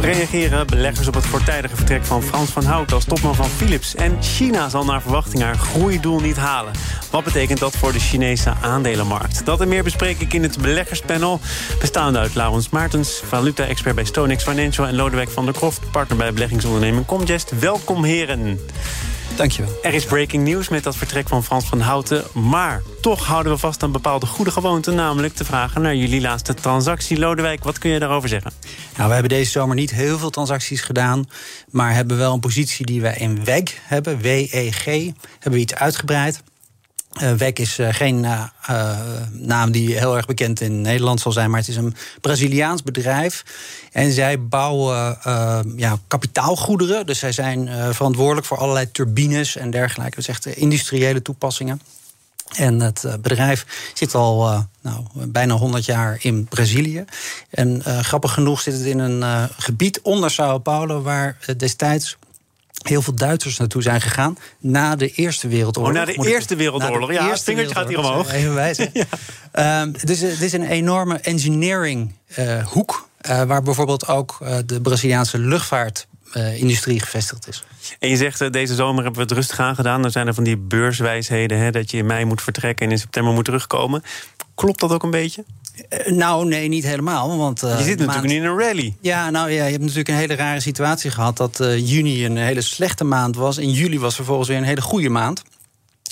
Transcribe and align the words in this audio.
Reageren 0.00 0.66
beleggers 0.66 1.08
op 1.08 1.14
het 1.14 1.26
voortijdige 1.26 1.76
vertrek 1.76 2.04
van 2.04 2.22
Frans 2.22 2.50
van 2.50 2.64
Hout 2.64 2.92
als 2.92 3.04
topman 3.04 3.34
van 3.34 3.48
Philips. 3.48 3.94
En 3.94 4.22
China 4.22 4.68
zal 4.68 4.84
naar 4.84 5.02
verwachting 5.02 5.42
haar 5.42 5.58
groeidoel 5.58 6.20
niet 6.20 6.36
halen. 6.36 6.72
Wat 7.10 7.24
betekent 7.24 7.58
dat 7.58 7.76
voor 7.76 7.92
de 7.92 7.98
Chinese 7.98 8.52
aandelenmarkt? 8.60 9.44
Dat 9.44 9.60
en 9.60 9.68
meer 9.68 9.82
bespreek 9.82 10.20
ik 10.20 10.32
in 10.32 10.42
het 10.42 10.58
beleggerspanel. 10.58 11.40
Bestaande 11.80 12.18
uit 12.18 12.34
Laurens 12.34 12.68
Maartens, 12.68 13.22
valuta-expert 13.26 13.94
bij 13.94 14.04
Stonex 14.04 14.44
Financial... 14.44 14.86
en 14.86 14.94
Lodewijk 14.94 15.30
van 15.30 15.44
der 15.44 15.54
Kroft, 15.54 15.90
partner 15.90 16.16
bij 16.16 16.32
beleggingsonderneming 16.32 17.06
Comgest. 17.06 17.58
Welkom 17.58 18.04
heren. 18.04 18.58
Dankjewel. 19.36 19.78
Er 19.82 19.94
is 19.94 20.04
breaking 20.04 20.44
news 20.44 20.68
met 20.68 20.82
dat 20.82 20.96
vertrek 20.96 21.28
van 21.28 21.44
Frans 21.44 21.64
van 21.64 21.80
Houten. 21.80 22.24
Maar 22.32 22.82
toch 23.00 23.26
houden 23.26 23.52
we 23.52 23.58
vast 23.58 23.82
aan 23.82 23.92
bepaalde 23.92 24.26
goede 24.26 24.50
gewoonten. 24.50 24.94
Namelijk 24.94 25.34
te 25.34 25.44
vragen 25.44 25.82
naar 25.82 25.94
jullie 25.94 26.20
laatste 26.20 26.54
transactie. 26.54 27.18
Lodewijk, 27.18 27.64
wat 27.64 27.78
kun 27.78 27.90
je 27.90 27.98
daarover 27.98 28.28
zeggen? 28.28 28.52
Nou, 28.96 29.06
we 29.08 29.12
hebben 29.14 29.30
deze 29.32 29.50
zomer 29.50 29.76
niet 29.76 29.90
heel 29.90 30.18
veel 30.18 30.30
transacties 30.30 30.80
gedaan. 30.80 31.24
Maar 31.70 31.94
hebben 31.94 32.16
wel 32.16 32.32
een 32.32 32.40
positie 32.40 32.86
die 32.86 33.00
wij 33.00 33.16
in 33.16 33.44
WEG 33.44 33.78
hebben. 33.82 34.20
W-E-G. 34.20 34.84
Hebben 34.84 35.52
we 35.52 35.58
iets 35.58 35.74
uitgebreid. 35.74 36.42
Uh, 37.20 37.32
WEG 37.32 37.52
is 37.52 37.78
uh, 37.78 37.88
geen 37.90 38.24
uh, 38.24 38.44
naam 39.30 39.70
die 39.70 39.98
heel 39.98 40.16
erg 40.16 40.26
bekend 40.26 40.60
in 40.60 40.80
Nederland 40.80 41.20
zal 41.20 41.32
zijn, 41.32 41.50
maar 41.50 41.60
het 41.60 41.68
is 41.68 41.76
een 41.76 41.94
Braziliaans 42.20 42.82
bedrijf. 42.82 43.44
En 43.92 44.12
zij 44.12 44.42
bouwen 44.42 45.18
ja, 45.76 45.98
kapitaalgoederen. 46.06 47.06
Dus 47.06 47.18
zij 47.18 47.32
zijn 47.32 47.68
verantwoordelijk 47.94 48.46
voor 48.46 48.58
allerlei 48.58 48.90
turbines 48.90 49.56
en 49.56 49.70
dergelijke. 49.70 50.16
Dus 50.16 50.28
echt 50.28 50.46
industriële 50.46 51.22
toepassingen. 51.22 51.80
En 52.56 52.80
het 52.80 53.04
bedrijf 53.20 53.66
zit 53.94 54.14
al 54.14 54.66
nou, 54.80 55.04
bijna 55.14 55.54
100 55.54 55.84
jaar 55.84 56.18
in 56.20 56.44
Brazilië. 56.44 57.04
En 57.50 57.82
grappig 57.84 58.32
genoeg 58.32 58.60
zit 58.60 58.74
het 58.74 58.84
in 58.84 58.98
een 58.98 59.48
gebied 59.58 60.00
onder 60.00 60.30
Sao 60.30 60.58
Paulo, 60.58 61.02
waar 61.02 61.38
destijds 61.56 62.16
heel 62.82 63.02
veel 63.02 63.14
Duitsers 63.14 63.56
naartoe 63.56 63.82
zijn 63.82 64.00
gegaan 64.00 64.38
na 64.58 64.96
de 64.96 65.10
Eerste 65.10 65.48
Wereldoorlog. 65.48 65.92
Oh, 65.92 65.98
na 65.98 66.04
de 66.04 66.28
Eerste 66.28 66.56
Wereldoorlog, 66.56 67.12
ja. 67.12 67.30
Het 67.30 67.42
vingertje 67.42 67.74
gaat 67.74 67.88
hier 67.88 67.98
omhoog. 67.98 68.32
Even 68.32 68.54
wijzen. 68.54 68.90
ja. 69.52 69.82
um, 69.82 69.92
dus 70.04 70.20
het 70.20 70.40
is 70.40 70.52
een 70.52 70.66
enorme 70.66 71.18
engineering 71.18 72.12
uh, 72.38 72.66
hoek... 72.66 73.10
Uh, 73.28 73.42
waar 73.42 73.62
bijvoorbeeld 73.62 74.08
ook 74.08 74.38
uh, 74.42 74.56
de 74.66 74.80
Braziliaanse 74.80 75.38
luchtvaartindustrie 75.38 77.00
gevestigd 77.00 77.48
is. 77.48 77.64
En 77.98 78.08
je 78.08 78.16
zegt, 78.16 78.52
deze 78.52 78.74
zomer 78.74 79.02
hebben 79.02 79.20
we 79.20 79.26
het 79.28 79.36
rustig 79.36 79.60
aan 79.60 79.74
gedaan. 79.74 80.02
Dan 80.02 80.10
zijn 80.10 80.26
er 80.26 80.34
van 80.34 80.44
die 80.44 80.56
beurswijsheden, 80.56 81.58
hè, 81.58 81.70
dat 81.70 81.90
je 81.90 81.96
in 81.96 82.06
mei 82.06 82.24
moet 82.24 82.42
vertrekken... 82.42 82.86
en 82.86 82.92
in 82.92 82.98
september 82.98 83.32
moet 83.32 83.44
terugkomen. 83.44 84.02
Klopt 84.54 84.80
dat 84.80 84.92
ook 84.92 85.02
een 85.02 85.10
beetje? 85.10 85.44
Uh, 86.06 86.12
nou, 86.12 86.46
nee, 86.46 86.68
niet 86.68 86.84
helemaal. 86.84 87.38
Want, 87.38 87.62
uh, 87.62 87.70
je 87.70 87.76
zit 87.76 87.86
natuurlijk 87.86 88.08
maand... 88.08 88.22
niet 88.22 88.36
in 88.36 88.44
een 88.44 88.58
rally. 88.58 88.94
Ja, 89.00 89.30
nou 89.30 89.50
ja, 89.50 89.64
je 89.64 89.70
hebt 89.70 89.82
natuurlijk 89.82 90.08
een 90.08 90.14
hele 90.14 90.34
rare 90.34 90.60
situatie 90.60 91.10
gehad... 91.10 91.36
dat 91.36 91.60
uh, 91.60 91.88
juni 91.88 92.24
een 92.24 92.36
hele 92.36 92.60
slechte 92.60 93.04
maand 93.04 93.36
was. 93.36 93.58
En 93.58 93.70
juli 93.70 93.98
was 93.98 94.14
vervolgens 94.14 94.48
weer 94.48 94.58
een 94.58 94.64
hele 94.64 94.80
goede 94.80 95.08
maand. 95.08 95.42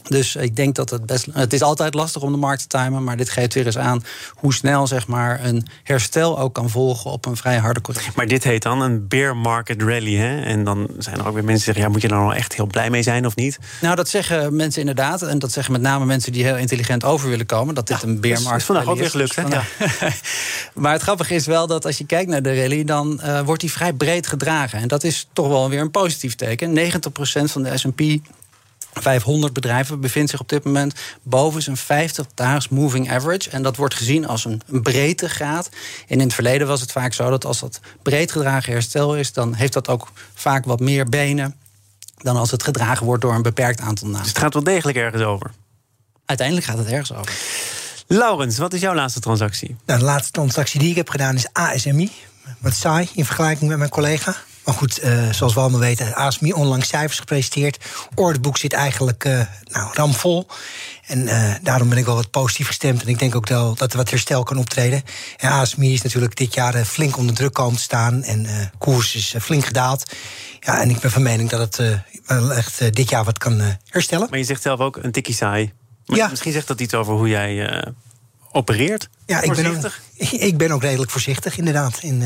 Dus 0.08 0.36
ik 0.36 0.56
denk 0.56 0.74
dat 0.74 0.90
het 0.90 1.06
best. 1.06 1.26
Het 1.32 1.52
is 1.52 1.62
altijd 1.62 1.94
lastig 1.94 2.22
om 2.22 2.32
de 2.32 2.38
markt 2.38 2.60
te 2.60 2.78
timen. 2.78 3.04
Maar 3.04 3.16
dit 3.16 3.30
geeft 3.30 3.54
weer 3.54 3.66
eens 3.66 3.78
aan 3.78 4.04
hoe 4.34 4.54
snel 4.54 4.86
zeg 4.86 5.06
maar, 5.06 5.44
een 5.44 5.66
herstel 5.82 6.38
ook 6.38 6.54
kan 6.54 6.70
volgen 6.70 7.10
op 7.10 7.26
een 7.26 7.36
vrij 7.36 7.56
harde 7.56 7.80
correctie. 7.80 8.12
Maar 8.14 8.26
dit 8.26 8.44
heet 8.44 8.62
dan 8.62 8.80
een 8.80 9.08
bear 9.08 9.36
market 9.36 9.82
rally. 9.82 10.16
Hè? 10.16 10.40
En 10.42 10.64
dan 10.64 10.88
zijn 10.98 11.18
er 11.18 11.26
ook 11.26 11.34
weer 11.34 11.44
mensen 11.44 11.52
die 11.54 11.64
zeggen: 11.64 11.82
ja, 11.82 11.88
moet 11.88 12.02
je 12.02 12.08
er 12.08 12.14
nou 12.14 12.34
echt 12.34 12.54
heel 12.54 12.66
blij 12.66 12.90
mee 12.90 13.02
zijn 13.02 13.26
of 13.26 13.36
niet? 13.36 13.58
Nou, 13.80 13.96
dat 13.96 14.08
zeggen 14.08 14.56
mensen 14.56 14.80
inderdaad. 14.80 15.22
En 15.22 15.38
dat 15.38 15.52
zeggen 15.52 15.72
met 15.72 15.82
name 15.82 16.04
mensen 16.04 16.32
die 16.32 16.44
heel 16.44 16.56
intelligent 16.56 17.04
over 17.04 17.28
willen 17.28 17.46
komen. 17.46 17.74
Dat 17.74 17.86
dit 17.86 18.00
ja, 18.00 18.08
een 18.08 18.20
bear 18.20 18.40
market 18.40 18.60
is. 18.60 18.66
vandaag 18.66 18.86
ook 18.86 18.98
weer 18.98 19.10
gelukt. 19.10 19.36
Hè? 19.36 19.42
Ja. 19.42 19.62
maar 20.74 20.92
het 20.92 21.02
grappige 21.02 21.34
is 21.34 21.46
wel 21.46 21.66
dat 21.66 21.86
als 21.86 21.98
je 21.98 22.06
kijkt 22.06 22.30
naar 22.30 22.42
de 22.42 22.60
rally, 22.60 22.84
dan 22.84 23.20
uh, 23.24 23.40
wordt 23.40 23.60
die 23.60 23.72
vrij 23.72 23.92
breed 23.92 24.26
gedragen. 24.26 24.78
En 24.78 24.88
dat 24.88 25.04
is 25.04 25.28
toch 25.32 25.48
wel 25.48 25.68
weer 25.68 25.80
een 25.80 25.90
positief 25.90 26.34
teken. 26.34 26.78
90% 26.78 26.82
van 27.44 27.62
de 27.62 27.78
SP 27.82 28.00
500 28.92 29.52
bedrijven 29.52 30.00
bevindt 30.00 30.30
zich 30.30 30.40
op 30.40 30.48
dit 30.48 30.64
moment 30.64 30.94
boven 31.22 31.62
zijn 31.62 31.78
50-daags 31.78 32.68
moving 32.70 33.10
average. 33.10 33.50
En 33.50 33.62
dat 33.62 33.76
wordt 33.76 33.94
gezien 33.94 34.26
als 34.26 34.44
een, 34.44 34.60
een 34.66 34.82
breedtegraad. 34.82 35.68
En 36.08 36.20
in 36.20 36.20
het 36.20 36.34
verleden 36.34 36.66
was 36.66 36.80
het 36.80 36.92
vaak 36.92 37.12
zo 37.12 37.30
dat 37.30 37.44
als 37.44 37.60
dat 37.60 37.80
breed 38.02 38.32
gedragen 38.32 38.72
herstel 38.72 39.16
is, 39.16 39.32
dan 39.32 39.54
heeft 39.54 39.72
dat 39.72 39.88
ook 39.88 40.12
vaak 40.34 40.64
wat 40.64 40.80
meer 40.80 41.08
benen 41.08 41.54
dan 42.16 42.36
als 42.36 42.50
het 42.50 42.62
gedragen 42.62 43.06
wordt 43.06 43.22
door 43.22 43.34
een 43.34 43.42
beperkt 43.42 43.80
aantal 43.80 44.06
namen. 44.06 44.22
Dus 44.22 44.28
het 44.28 44.42
gaat 44.42 44.54
wel 44.54 44.64
degelijk 44.64 44.98
ergens 44.98 45.22
over? 45.22 45.50
Uiteindelijk 46.24 46.66
gaat 46.66 46.78
het 46.78 46.86
ergens 46.86 47.12
over. 47.12 47.32
Laurens, 48.06 48.58
wat 48.58 48.72
is 48.72 48.80
jouw 48.80 48.94
laatste 48.94 49.20
transactie? 49.20 49.76
Nou, 49.86 49.98
de 49.98 50.04
laatste 50.04 50.32
transactie 50.32 50.80
die 50.80 50.90
ik 50.90 50.96
heb 50.96 51.08
gedaan 51.08 51.34
is 51.34 51.46
ASMI. 51.52 52.10
Wat 52.58 52.74
saai 52.74 53.08
in 53.14 53.24
vergelijking 53.24 53.68
met 53.68 53.78
mijn 53.78 53.90
collega. 53.90 54.36
Maar 54.70 54.78
goed, 54.78 55.04
uh, 55.04 55.32
zoals 55.32 55.54
we 55.54 55.60
allemaal 55.60 55.80
weten, 55.80 56.14
ASMI 56.14 56.52
onlangs 56.52 56.88
cijfers 56.88 57.18
gepresenteerd. 57.18 57.84
Orderboek 58.14 58.56
zit 58.56 58.72
eigenlijk 58.72 59.24
uh, 59.24 59.40
nou, 59.64 59.90
ramvol. 59.92 60.46
En 61.06 61.18
uh, 61.18 61.54
daarom 61.62 61.88
ben 61.88 61.98
ik 61.98 62.04
wel 62.04 62.14
wat 62.14 62.30
positief 62.30 62.66
gestemd. 62.66 63.02
En 63.02 63.08
ik 63.08 63.18
denk 63.18 63.34
ook 63.34 63.48
wel 63.48 63.74
dat 63.74 63.90
er 63.90 63.96
wat 63.96 64.10
herstel 64.10 64.42
kan 64.42 64.58
optreden. 64.58 65.02
En 65.36 65.50
ASMI 65.50 65.92
is 65.92 66.02
natuurlijk 66.02 66.36
dit 66.36 66.54
jaar 66.54 66.84
flink 66.84 67.16
onder 67.16 67.34
druk 67.34 67.52
komen 67.52 67.76
te 67.76 67.82
staan. 67.82 68.22
En 68.22 68.70
koers 68.78 69.14
is 69.14 69.34
flink 69.40 69.64
gedaald. 69.64 70.12
Ja, 70.60 70.80
en 70.80 70.90
ik 70.90 70.98
ben 70.98 71.10
van 71.10 71.22
mening 71.22 71.48
dat 71.48 71.60
het 71.60 72.02
wel 72.26 72.52
echt 72.52 72.94
dit 72.94 73.10
jaar 73.10 73.24
wat 73.24 73.38
kan 73.38 73.60
herstellen. 73.88 74.26
Maar 74.30 74.38
je 74.38 74.44
zegt 74.44 74.62
zelf 74.62 74.80
ook 74.80 74.96
een 74.96 75.12
tikkie 75.12 75.34
saai. 75.34 75.72
Maar 76.06 76.16
ja. 76.16 76.28
misschien 76.28 76.52
zegt 76.52 76.66
dat 76.66 76.80
iets 76.80 76.94
over 76.94 77.14
hoe 77.14 77.28
jij 77.28 77.84
opereert. 78.52 79.08
Ja, 79.26 79.40
ik 79.40 79.52
ben, 79.52 79.66
ook, 79.66 79.92
ik 80.50 80.56
ben 80.56 80.70
ook 80.70 80.82
redelijk 80.82 81.10
voorzichtig, 81.10 81.58
inderdaad. 81.58 81.98
In, 82.02 82.22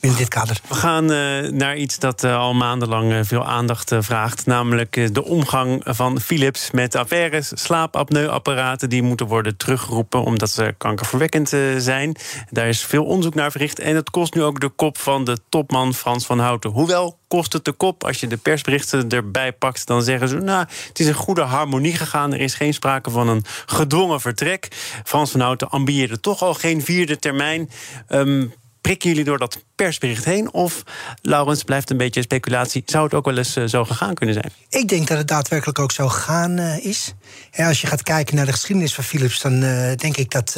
in 0.00 0.14
dit 0.14 0.28
kader. 0.28 0.60
We 0.68 0.74
gaan 0.74 1.12
uh, 1.12 1.50
naar 1.50 1.76
iets 1.76 1.98
dat 1.98 2.24
uh, 2.24 2.38
al 2.38 2.54
maandenlang 2.54 3.12
uh, 3.12 3.18
veel 3.22 3.46
aandacht 3.46 3.92
vraagt. 3.98 4.46
Namelijk 4.46 5.14
de 5.14 5.24
omgang 5.24 5.82
van 5.84 6.20
Philips 6.20 6.70
met 6.70 6.94
affaires. 6.94 7.52
Slaapapneuapparaten 7.54 8.88
die 8.88 9.02
moeten 9.02 9.26
worden 9.26 9.56
teruggeroepen 9.56 10.22
omdat 10.22 10.50
ze 10.50 10.74
kankerverwekkend 10.78 11.48
zijn. 11.78 12.16
Daar 12.50 12.68
is 12.68 12.84
veel 12.84 13.04
onderzoek 13.04 13.34
naar 13.34 13.50
verricht. 13.50 13.78
En 13.78 13.96
het 13.96 14.10
kost 14.10 14.34
nu 14.34 14.42
ook 14.42 14.60
de 14.60 14.68
kop 14.68 14.98
van 14.98 15.24
de 15.24 15.38
topman 15.48 15.94
Frans 15.94 16.26
van 16.26 16.38
Houten. 16.38 16.70
Hoewel 16.70 17.18
kost 17.28 17.52
het 17.52 17.64
de 17.64 17.72
kop. 17.72 18.04
Als 18.04 18.20
je 18.20 18.26
de 18.26 18.36
persberichten 18.36 19.08
erbij 19.08 19.52
pakt, 19.52 19.86
dan 19.86 20.02
zeggen 20.02 20.28
ze... 20.28 20.38
nou, 20.38 20.66
het 20.88 20.98
is 20.98 21.06
een 21.06 21.14
goede 21.14 21.42
harmonie 21.42 21.96
gegaan. 21.96 22.32
Er 22.32 22.40
is 22.40 22.54
geen 22.54 22.74
sprake 22.74 23.10
van 23.10 23.28
een 23.28 23.44
gedwongen 23.66 24.20
vertrek. 24.20 24.68
Frans 25.04 25.30
van 25.30 25.40
Houten 25.40 25.70
ambieerde 25.70 26.20
toch 26.20 26.42
al 26.42 26.54
geen 26.54 26.82
vierde 26.82 27.18
termijn. 27.18 27.70
Um, 28.08 28.52
prikken 28.80 29.08
jullie 29.08 29.24
door 29.24 29.38
dat 29.38 29.58
persbericht 29.74 30.24
heen? 30.24 30.52
Of, 30.52 30.82
Laurens, 31.22 31.62
blijft 31.62 31.90
een 31.90 31.96
beetje 31.96 32.22
speculatie. 32.22 32.82
Zou 32.86 33.04
het 33.04 33.14
ook 33.14 33.24
wel 33.24 33.36
eens 33.36 33.56
uh, 33.56 33.64
zo 33.66 33.84
gegaan 33.84 34.14
kunnen 34.14 34.34
zijn? 34.34 34.52
Ik 34.68 34.88
denk 34.88 35.08
dat 35.08 35.18
het 35.18 35.28
daadwerkelijk 35.28 35.78
ook 35.78 35.92
zo 35.92 36.08
gegaan 36.08 36.58
uh, 36.58 36.84
is. 36.84 37.14
Ja, 37.50 37.68
als 37.68 37.80
je 37.80 37.86
gaat 37.86 38.02
kijken 38.02 38.36
naar 38.36 38.46
de 38.46 38.52
geschiedenis 38.52 38.94
van 38.94 39.04
Philips... 39.04 39.40
dan 39.40 39.62
uh, 39.62 39.92
denk 39.96 40.16
ik 40.16 40.30
dat 40.30 40.56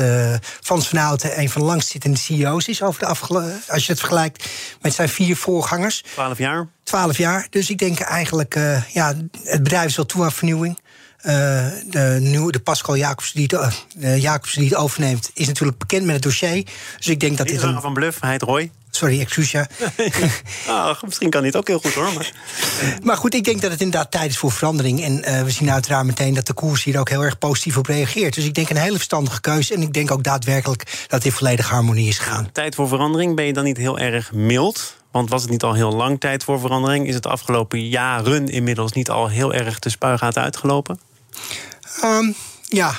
Frans 0.61 0.89
van 0.89 0.99
Houten 0.99 1.41
een 1.41 1.51
van 1.51 1.61
de 1.61 1.67
langstzittende 1.67 2.19
CEO's 2.19 2.69
is... 2.69 2.83
Over 2.83 3.01
de 3.01 3.07
als 3.69 3.87
je 3.87 3.93
het 3.93 4.01
vergelijkt 4.01 4.49
met 4.81 4.95
zijn 4.95 5.09
vier 5.09 5.37
voorgangers. 5.37 6.03
Twaalf 6.13 6.39
jaar? 6.39 6.69
Twaalf 6.83 7.19
jaar. 7.19 7.47
Dus 7.51 7.71
ik 7.71 7.79
denk 7.79 7.99
eigenlijk, 7.99 8.55
ja, 8.93 9.15
het 9.43 9.63
bedrijf 9.63 9.87
is 9.87 9.97
wel 9.97 10.07
toe 10.07 10.25
aan 10.25 10.33
vernieuwing. 10.33 10.79
Uh, 11.27 11.33
de, 11.87 12.19
nieuwe, 12.21 12.53
de 12.53 12.61
Pascal 12.61 12.97
Jacobs 12.97 13.33
die, 13.33 13.51
het, 13.57 13.87
uh, 13.99 14.23
Jacobs 14.23 14.55
die 14.55 14.69
het 14.69 14.75
overneemt, 14.75 15.31
is 15.35 15.47
natuurlijk 15.47 15.79
bekend 15.79 16.05
met 16.05 16.15
het 16.15 16.23
dossier. 16.23 16.67
Dus 16.97 17.09
ik 17.09 17.21
denk 17.21 17.39
dat 17.39 17.47
dit. 17.47 17.63
Een... 17.63 17.81
van 17.81 17.95
Bluff, 17.95 18.21
hij 18.21 18.31
heet 18.31 18.43
Roy. 18.43 18.71
Sorry, 18.91 19.21
excuus 19.21 19.51
ja. 19.51 19.67
Ach, 20.69 21.03
misschien 21.03 21.31
kan 21.31 21.45
het 21.45 21.57
ook 21.57 21.67
heel 21.67 21.79
goed 21.79 21.95
hoor. 21.95 22.13
Maar... 22.15 22.33
maar 23.03 23.17
goed, 23.17 23.35
ik 23.35 23.45
denk 23.45 23.61
dat 23.61 23.71
het 23.71 23.81
inderdaad 23.81 24.11
tijd 24.11 24.31
is 24.31 24.39
voor 24.39 24.53
verandering. 24.53 25.03
En 25.03 25.19
uh, 25.19 25.43
we 25.43 25.51
zien 25.51 25.71
uiteraard 25.71 26.07
meteen 26.07 26.35
dat 26.35 26.47
de 26.47 26.53
koers 26.53 26.85
hier 26.85 26.99
ook 26.99 27.09
heel 27.09 27.25
erg 27.25 27.39
positief 27.39 27.77
op 27.77 27.87
reageert. 27.87 28.35
Dus 28.35 28.45
ik 28.45 28.55
denk 28.55 28.71
een 28.71 28.77
hele 28.77 28.97
verstandige 28.97 29.41
keuze. 29.41 29.75
En 29.75 29.83
ik 29.83 29.93
denk 29.93 30.11
ook 30.11 30.23
daadwerkelijk 30.23 31.07
dat 31.07 31.23
dit 31.23 31.33
volledig 31.33 31.69
harmonie 31.69 32.09
is 32.09 32.19
gegaan. 32.19 32.53
Tijd 32.53 32.75
voor 32.75 32.89
verandering, 32.89 33.37
ben 33.37 33.45
je 33.45 33.53
dan 33.53 33.65
niet 33.65 33.77
heel 33.77 33.99
erg 33.99 34.33
mild? 34.33 34.97
Want 35.11 35.31
was 35.31 35.43
het 35.43 35.51
niet 35.51 35.63
al 35.63 35.75
heel 35.75 35.93
lang 35.93 36.21
tijd 36.21 36.45
voor 36.45 36.61
verandering? 36.61 37.07
Is 37.07 37.15
het 37.15 37.27
afgelopen 37.27 37.89
jaren 37.89 38.49
inmiddels 38.49 38.93
niet 38.93 39.11
al 39.11 39.29
heel 39.29 39.55
erg 39.55 39.79
de 39.79 39.91
spuigaten 39.91 40.43
uitgelopen? 40.43 40.99
Um, 42.05 42.35
ja, 42.69 42.95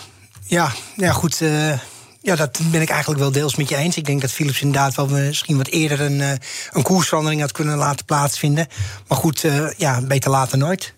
ja, 0.46 0.72
ja, 0.96 1.12
goed. 1.12 1.42
Uh, 1.42 1.80
Ja, 2.22 2.36
dat 2.36 2.60
ben 2.72 2.82
ik 2.82 2.90
eigenlijk 2.90 3.20
wel 3.20 3.32
deels 3.32 3.56
met 3.56 3.70
je 3.70 3.76
eens. 3.76 3.98
Ik 3.98 4.06
denk 4.06 4.22
dat 4.22 4.32
Philips 4.32 4.62
inderdaad 4.62 4.96
wel 4.96 5.08
misschien 5.08 5.58
wat 5.58 5.68
eerder 5.68 6.02
een, 6.02 6.20
uh, 6.20 6.32
een 6.72 6.84
koersverandering 6.84 7.42
had 7.42 7.52
kunnen 7.52 7.78
laten 7.78 8.06
plaatsvinden. 8.06 8.68
Maar 9.08 9.18
goed, 9.18 9.44
uh, 9.44 9.72
ja, 9.78 10.02
beter 10.02 10.32
later 10.32 10.58
nooit. 10.58 10.94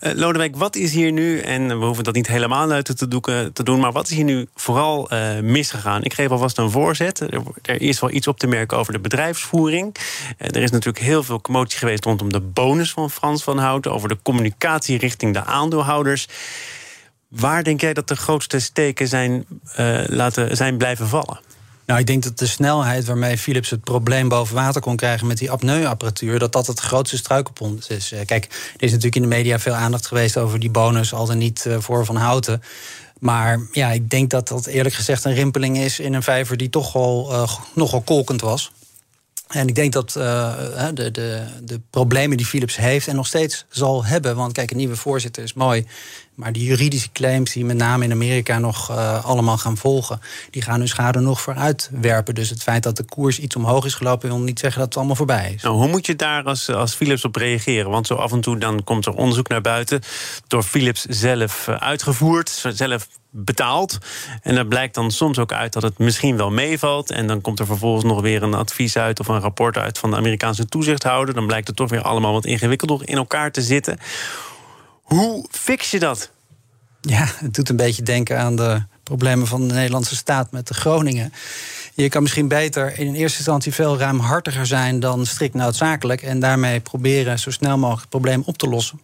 Uh, 0.00 0.12
Lodewijk, 0.14 0.56
wat 0.56 0.76
is 0.76 0.92
hier 0.92 1.12
nu, 1.12 1.40
en 1.40 1.78
we 1.78 1.84
hoeven 1.84 2.04
dat 2.04 2.14
niet 2.14 2.26
helemaal 2.26 2.70
uit 2.70 2.96
te, 2.96 3.08
doeken, 3.08 3.52
te 3.52 3.62
doen, 3.62 3.80
maar 3.80 3.92
wat 3.92 4.10
is 4.10 4.16
hier 4.16 4.24
nu 4.24 4.46
vooral 4.54 5.12
uh, 5.12 5.38
misgegaan? 5.40 6.04
Ik 6.04 6.14
geef 6.14 6.28
alvast 6.28 6.58
een 6.58 6.70
voorzet. 6.70 7.20
Er, 7.62 7.82
is 7.82 8.00
wel 8.00 8.10
iets 8.10 8.26
op 8.26 8.38
te 8.38 8.46
merken 8.46 8.78
over 8.78 8.92
de 8.92 9.00
bedrijfsvoering. 9.00 9.96
Uh, 10.38 10.48
er 10.48 10.62
is 10.62 10.70
natuurlijk 10.70 11.04
heel 11.04 11.22
veel 11.22 11.40
commotie 11.40 11.78
geweest 11.78 12.04
rondom 12.04 12.32
de 12.32 12.40
bonus 12.40 12.90
van 12.90 13.10
Frans 13.10 13.42
van 13.42 13.58
Houten, 13.58 13.92
over 13.92 14.08
de 14.08 14.18
communicatie 14.22 14.98
richting 14.98 15.34
de 15.34 15.44
aandeelhouders. 15.44 16.28
Waar 17.28 17.64
denk 17.64 17.80
jij 17.80 17.94
dat 17.94 18.08
de 18.08 18.16
grootste 18.16 18.58
steken 18.58 19.08
zijn, 19.08 19.46
laten, 20.06 20.56
zijn 20.56 20.76
blijven 20.76 21.08
vallen? 21.08 21.40
Nou, 21.88 22.00
ik 22.00 22.06
denk 22.06 22.22
dat 22.22 22.38
de 22.38 22.46
snelheid 22.46 23.04
waarmee 23.04 23.38
Philips 23.38 23.70
het 23.70 23.84
probleem 23.84 24.28
boven 24.28 24.54
water 24.54 24.80
kon 24.80 24.96
krijgen 24.96 25.26
met 25.26 25.38
die 25.38 25.50
apneuapparatuur, 25.50 26.38
dat 26.38 26.52
dat 26.52 26.66
het 26.66 26.80
grootste 26.80 27.16
struikelpunt 27.16 27.90
is. 27.90 28.12
Eh, 28.12 28.24
kijk, 28.26 28.44
er 28.44 28.82
is 28.82 28.90
natuurlijk 28.90 29.16
in 29.16 29.22
de 29.22 29.28
media 29.28 29.58
veel 29.58 29.74
aandacht 29.74 30.06
geweest 30.06 30.36
over 30.36 30.58
die 30.58 30.70
bonus, 30.70 31.12
al 31.12 31.26
dan 31.26 31.38
niet 31.38 31.66
eh, 31.66 31.76
voor 31.78 32.04
Van 32.04 32.16
Houten. 32.16 32.62
Maar 33.18 33.66
ja, 33.72 33.90
ik 33.90 34.10
denk 34.10 34.30
dat 34.30 34.48
dat 34.48 34.66
eerlijk 34.66 34.94
gezegd 34.94 35.24
een 35.24 35.34
rimpeling 35.34 35.78
is 35.78 36.00
in 36.00 36.14
een 36.14 36.22
vijver 36.22 36.56
die 36.56 36.70
toch 36.70 36.94
al 36.94 37.32
uh, 37.32 37.52
nogal 37.74 38.00
kolkend 38.00 38.40
was. 38.40 38.72
En 39.48 39.68
ik 39.68 39.74
denk 39.74 39.92
dat 39.92 40.12
de, 40.12 40.92
de, 40.94 41.42
de 41.62 41.80
problemen 41.90 42.36
die 42.36 42.46
Philips 42.46 42.76
heeft 42.76 43.08
en 43.08 43.16
nog 43.16 43.26
steeds 43.26 43.66
zal 43.68 44.04
hebben. 44.04 44.36
Want 44.36 44.52
kijk, 44.52 44.70
een 44.70 44.76
nieuwe 44.76 44.96
voorzitter 44.96 45.42
is 45.42 45.52
mooi. 45.52 45.86
Maar 46.38 46.52
die 46.52 46.64
juridische 46.64 47.08
claims 47.12 47.52
die 47.52 47.64
met 47.64 47.76
name 47.76 48.04
in 48.04 48.12
Amerika 48.12 48.58
nog 48.58 48.90
uh, 48.90 49.24
allemaal 49.24 49.58
gaan 49.58 49.76
volgen, 49.76 50.20
die 50.50 50.62
gaan 50.62 50.78
hun 50.78 50.88
schade 50.88 51.20
nog 51.20 51.40
vooruitwerpen. 51.40 52.34
Dus 52.34 52.50
het 52.50 52.62
feit 52.62 52.82
dat 52.82 52.96
de 52.96 53.02
koers 53.02 53.38
iets 53.38 53.56
omhoog 53.56 53.84
is 53.84 53.94
gelopen, 53.94 54.28
wil 54.28 54.38
niet 54.38 54.58
zeggen 54.58 54.78
dat 54.78 54.88
het 54.88 54.96
allemaal 54.96 55.16
voorbij 55.16 55.52
is. 55.54 55.62
Nou, 55.62 55.76
hoe 55.76 55.88
moet 55.88 56.06
je 56.06 56.16
daar 56.16 56.44
als, 56.44 56.68
als 56.68 56.94
Philips 56.94 57.24
op 57.24 57.36
reageren? 57.36 57.90
Want 57.90 58.06
zo 58.06 58.14
af 58.14 58.32
en 58.32 58.40
toe 58.40 58.58
dan 58.58 58.84
komt 58.84 59.06
er 59.06 59.14
onderzoek 59.14 59.48
naar 59.48 59.60
buiten, 59.60 60.00
door 60.46 60.62
Philips 60.62 61.04
zelf 61.04 61.68
eh, 61.68 61.74
uitgevoerd, 61.74 62.64
zelf 62.68 63.08
betaald. 63.30 63.98
En 64.42 64.54
dat 64.54 64.68
blijkt 64.68 64.94
dan 64.94 65.10
soms 65.10 65.38
ook 65.38 65.52
uit 65.52 65.72
dat 65.72 65.82
het 65.82 65.98
misschien 65.98 66.36
wel 66.36 66.50
meevalt. 66.50 67.10
En 67.10 67.26
dan 67.26 67.40
komt 67.40 67.58
er 67.58 67.66
vervolgens 67.66 68.04
nog 68.04 68.20
weer 68.20 68.42
een 68.42 68.54
advies 68.54 68.96
uit 68.96 69.20
of 69.20 69.28
een 69.28 69.40
rapport 69.40 69.76
uit 69.76 69.98
van 69.98 70.10
de 70.10 70.16
Amerikaanse 70.16 70.66
toezichthouder. 70.66 71.34
Dan 71.34 71.46
blijkt 71.46 71.66
het 71.66 71.76
toch 71.76 71.90
weer 71.90 72.02
allemaal 72.02 72.32
wat 72.32 72.46
ingewikkelder 72.46 73.08
in 73.08 73.16
elkaar 73.16 73.52
te 73.52 73.62
zitten. 73.62 73.98
Hoe 75.08 75.44
fix 75.50 75.90
je 75.90 75.98
dat? 75.98 76.30
Ja, 77.00 77.26
het 77.36 77.54
doet 77.54 77.68
een 77.68 77.76
beetje 77.76 78.02
denken 78.02 78.38
aan 78.38 78.56
de 78.56 78.82
problemen 79.02 79.46
van 79.46 79.68
de 79.68 79.74
Nederlandse 79.74 80.16
staat 80.16 80.50
met 80.50 80.66
de 80.66 80.74
Groningen. 80.74 81.32
Je 81.94 82.08
kan 82.08 82.22
misschien 82.22 82.48
beter 82.48 82.98
in 82.98 83.14
eerste 83.14 83.36
instantie 83.36 83.74
veel 83.74 83.98
ruimhartiger 83.98 84.66
zijn 84.66 85.00
dan 85.00 85.26
strikt 85.26 85.54
noodzakelijk. 85.54 86.22
En 86.22 86.40
daarmee 86.40 86.80
proberen 86.80 87.38
zo 87.38 87.50
snel 87.50 87.76
mogelijk 87.76 88.00
het 88.00 88.10
probleem 88.10 88.42
op 88.46 88.58
te 88.58 88.68
lossen. 88.68 89.00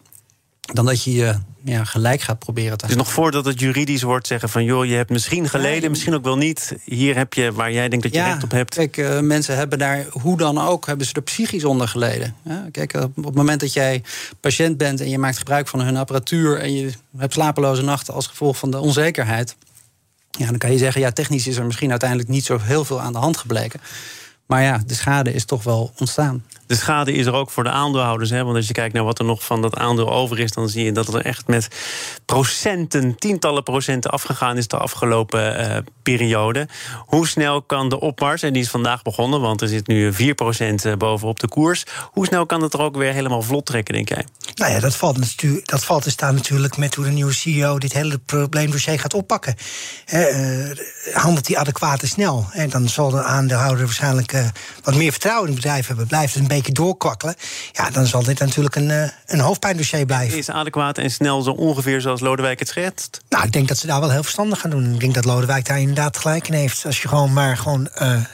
Dan 0.73 0.85
dat 0.85 1.03
je 1.03 1.13
je 1.13 1.35
ja, 1.63 1.83
gelijk 1.83 2.21
gaat 2.21 2.39
proberen 2.39 2.77
te 2.77 2.87
Dus 2.87 2.95
nog 2.95 3.11
voordat 3.11 3.45
het 3.45 3.59
juridisch 3.59 4.01
wordt 4.01 4.27
zeggen 4.27 4.49
van... 4.49 4.63
joh, 4.63 4.85
je 4.85 4.95
hebt 4.95 5.09
misschien 5.09 5.49
geleden, 5.49 5.89
misschien 5.89 6.13
ook 6.13 6.23
wel 6.23 6.37
niet. 6.37 6.75
Hier 6.83 7.15
heb 7.15 7.33
je 7.33 7.53
waar 7.53 7.71
jij 7.71 7.89
denkt 7.89 8.03
dat 8.03 8.13
je 8.13 8.23
recht 8.23 8.43
op 8.43 8.51
hebt. 8.51 8.75
Kijk, 8.75 8.97
uh, 8.97 9.19
mensen 9.19 9.55
hebben 9.57 9.79
daar, 9.79 10.05
hoe 10.09 10.37
dan 10.37 10.61
ook, 10.61 10.85
hebben 10.85 11.05
ze 11.07 11.13
er 11.13 11.21
psychisch 11.21 11.63
onder 11.63 11.87
geleden. 11.87 12.35
Ja, 12.43 12.67
kijk, 12.71 12.93
op 12.93 13.25
het 13.25 13.35
moment 13.35 13.59
dat 13.59 13.73
jij 13.73 14.03
patiënt 14.39 14.77
bent... 14.77 15.01
en 15.01 15.09
je 15.09 15.17
maakt 15.17 15.37
gebruik 15.37 15.67
van 15.67 15.81
hun 15.81 15.97
apparatuur... 15.97 16.59
en 16.59 16.73
je 16.73 16.91
hebt 17.17 17.33
slapeloze 17.33 17.81
nachten 17.81 18.13
als 18.13 18.27
gevolg 18.27 18.57
van 18.57 18.71
de 18.71 18.79
onzekerheid... 18.79 19.55
Ja, 20.37 20.45
dan 20.45 20.57
kan 20.57 20.71
je 20.71 20.77
zeggen, 20.77 21.01
ja, 21.01 21.11
technisch 21.11 21.47
is 21.47 21.57
er 21.57 21.65
misschien 21.65 21.89
uiteindelijk 21.89 22.29
niet 22.29 22.45
zo 22.45 22.59
heel 22.61 22.85
veel 22.85 23.01
aan 23.01 23.13
de 23.13 23.19
hand 23.19 23.37
gebleken. 23.37 23.79
Maar 24.47 24.61
ja, 24.61 24.81
de 24.85 24.93
schade 24.93 25.33
is 25.33 25.45
toch 25.45 25.63
wel 25.63 25.91
ontstaan. 25.99 26.43
De 26.67 26.75
schade 26.75 27.13
is 27.13 27.25
er 27.25 27.33
ook 27.33 27.51
voor 27.51 27.63
de 27.63 27.69
aandeelhouders. 27.69 28.29
Hè? 28.29 28.43
Want 28.43 28.55
als 28.55 28.67
je 28.67 28.73
kijkt 28.73 28.93
naar 28.93 29.03
wat 29.03 29.19
er 29.19 29.25
nog 29.25 29.43
van 29.43 29.61
dat 29.61 29.77
aandeel 29.77 30.11
over 30.11 30.39
is, 30.39 30.51
dan 30.51 30.69
zie 30.69 30.85
je 30.85 30.91
dat 30.91 31.05
het 31.05 31.15
er 31.15 31.25
echt 31.25 31.47
met 31.47 31.67
procenten, 32.25 33.15
tientallen 33.15 33.63
procenten 33.63 34.11
afgegaan 34.11 34.57
is 34.57 34.67
de 34.67 34.77
afgelopen 34.77 35.59
uh, 35.59 35.77
periode. 36.03 36.67
Hoe 37.05 37.27
snel 37.27 37.61
kan 37.61 37.89
de 37.89 37.99
opmars, 37.99 38.41
en 38.41 38.53
die 38.53 38.61
is 38.61 38.69
vandaag 38.69 39.01
begonnen, 39.01 39.41
want 39.41 39.61
er 39.61 39.67
zit 39.67 39.87
nu 39.87 40.13
4% 40.13 40.15
eh, 40.17 40.93
bovenop 40.97 41.39
de 41.39 41.47
koers. 41.47 41.83
Hoe 42.11 42.25
snel 42.25 42.45
kan 42.45 42.61
het 42.61 42.73
er 42.73 42.81
ook 42.81 42.95
weer 42.95 43.13
helemaal 43.13 43.41
vlot 43.41 43.65
trekken, 43.65 43.93
denk 43.93 44.09
jij? 44.09 44.25
Nou 44.55 44.71
ja, 44.71 44.79
dat 44.79 44.95
valt, 44.95 45.17
natuurlijk, 45.17 45.67
dat 45.67 45.83
valt 45.83 46.03
te 46.03 46.09
staan 46.09 46.35
natuurlijk 46.35 46.77
met 46.77 46.95
hoe 46.95 47.05
de 47.05 47.11
nieuwe 47.11 47.33
CEO 47.33 47.79
dit 47.79 47.93
hele 47.93 48.17
probleemdossier 48.17 48.99
gaat 48.99 49.13
oppakken. 49.13 49.55
Uh, 50.13 50.71
handelt 51.13 51.47
hij 51.47 51.57
adequaat 51.57 52.01
en 52.01 52.07
snel? 52.07 52.47
En 52.51 52.69
dan 52.69 52.89
zal 52.89 53.09
de 53.09 53.23
aandeelhouder 53.23 53.85
waarschijnlijk 53.85 54.31
uh, 54.35 54.47
wat 54.83 54.95
meer 54.95 55.11
vertrouwen 55.11 55.47
in 55.47 55.53
het 55.53 55.61
bedrijf 55.61 55.87
hebben. 55.87 56.07
Blijft 56.07 56.33
het 56.33 56.41
een 56.41 56.47
beetje 56.47 56.71
doorkwakkelen? 56.71 57.35
Ja, 57.71 57.89
dan 57.89 58.05
zal 58.05 58.23
dit 58.23 58.39
natuurlijk 58.39 58.75
een, 58.75 58.89
uh, 58.89 59.09
een 59.25 59.39
hoofdpijndossier 59.39 60.05
blijven. 60.05 60.37
Is 60.37 60.49
adequaat 60.49 60.97
en 60.97 61.11
snel 61.11 61.41
zo 61.41 61.51
ongeveer 61.51 62.01
zoals 62.01 62.19
Lodewijk 62.19 62.59
het 62.59 62.67
schetst? 62.67 63.21
Nou, 63.29 63.45
ik 63.45 63.51
denk 63.51 63.67
dat 63.67 63.77
ze 63.77 63.87
daar 63.87 63.99
wel 63.99 64.11
heel 64.11 64.23
verstandig 64.23 64.59
gaan 64.59 64.69
doen. 64.69 64.93
Ik 64.93 64.99
denk 64.99 65.13
dat 65.13 65.25
Lodewijk 65.25 65.65
daar 65.65 65.79
inderdaad 65.79 66.17
gelijk 66.17 66.47
in 66.47 66.53
heeft. 66.53 66.85
Als 66.85 67.01
je 67.01 67.07
gewoon 67.07 67.33
maar 67.33 67.57
gewoon 67.57 67.89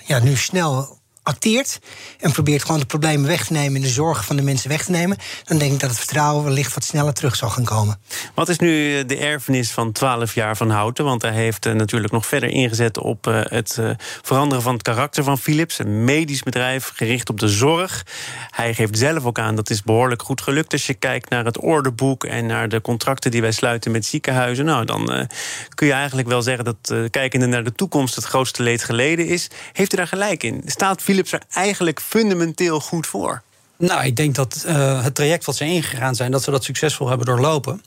ja, 0.05 0.19
nu 0.19 0.35
snel 0.35 0.99
acteert 1.23 1.79
en 2.19 2.31
probeert 2.31 2.61
gewoon 2.61 2.79
de 2.79 2.85
problemen 2.85 3.27
weg 3.27 3.45
te 3.45 3.53
nemen 3.53 3.75
en 3.75 3.81
de 3.81 3.87
zorgen 3.87 4.23
van 4.23 4.35
de 4.35 4.41
mensen 4.41 4.69
weg 4.69 4.85
te 4.85 4.91
nemen, 4.91 5.17
dan 5.43 5.57
denk 5.57 5.73
ik 5.73 5.79
dat 5.79 5.89
het 5.89 5.99
vertrouwen 5.99 6.43
wellicht 6.43 6.73
wat 6.73 6.83
sneller 6.83 7.13
terug 7.13 7.35
zal 7.35 7.49
gaan 7.49 7.63
komen. 7.63 7.99
Wat 8.35 8.49
is 8.49 8.59
nu 8.59 8.97
eh, 8.97 9.07
de 9.07 9.17
erfenis 9.17 9.71
van 9.71 9.91
12 9.91 10.35
jaar 10.35 10.57
van 10.57 10.69
Houten? 10.69 11.05
Want 11.05 11.21
hij 11.21 11.31
heeft 11.31 11.65
eh, 11.65 11.73
natuurlijk 11.73 12.13
nog 12.13 12.25
verder 12.25 12.49
ingezet 12.49 12.97
op 12.97 13.27
eh, 13.27 13.39
het 13.43 13.79
veranderen 14.21 14.63
van 14.63 14.73
het 14.73 14.81
karakter 14.81 15.23
van 15.23 15.37
Philips, 15.37 15.79
een 15.79 16.03
medisch 16.03 16.43
bedrijf 16.43 16.91
gericht 16.95 17.29
op 17.29 17.39
de 17.39 17.47
zorg. 17.47 18.05
Hij 18.49 18.73
geeft 18.73 18.97
zelf 18.97 19.25
ook 19.25 19.39
aan 19.39 19.55
dat 19.55 19.69
is 19.69 19.83
behoorlijk 19.83 20.21
goed 20.21 20.41
gelukt 20.41 20.73
als 20.73 20.87
je 20.87 20.93
kijkt 20.93 21.29
naar 21.29 21.45
het 21.45 21.59
orderboek 21.59 22.23
en 22.23 22.45
naar 22.45 22.69
de 22.69 22.81
contracten 22.81 23.31
die 23.31 23.41
wij 23.41 23.51
sluiten 23.51 23.91
met 23.91 24.05
ziekenhuizen. 24.05 24.65
Nou, 24.65 24.85
dan 24.85 25.27
kun 25.73 25.87
je 25.87 25.93
eigenlijk 25.93 26.27
wel 26.27 26.41
zeggen 26.41 26.65
dat 26.65 27.09
kijkende 27.09 27.45
naar 27.45 27.63
de 27.63 27.71
toekomst 27.71 28.15
het 28.15 28.23
grootste 28.23 28.63
leed 28.63 28.83
geleden 28.83 29.27
is. 29.27 29.49
Heeft 29.73 29.93
u 29.93 29.95
daar 29.95 30.07
gelijk 30.07 30.43
in? 30.43 30.61
Staat 30.65 31.01
er 31.31 31.41
eigenlijk 31.49 32.01
fundamenteel 32.01 32.79
goed 32.79 33.07
voor? 33.07 33.41
Nou, 33.77 34.05
ik 34.05 34.15
denk 34.15 34.35
dat 34.35 34.63
uh, 34.67 35.03
het 35.03 35.15
traject 35.15 35.45
wat 35.45 35.55
ze 35.55 35.65
ingegaan 35.65 36.15
zijn, 36.15 36.31
dat 36.31 36.43
ze 36.43 36.51
dat 36.51 36.63
succesvol 36.63 37.07
hebben 37.07 37.25
doorlopen. 37.25 37.81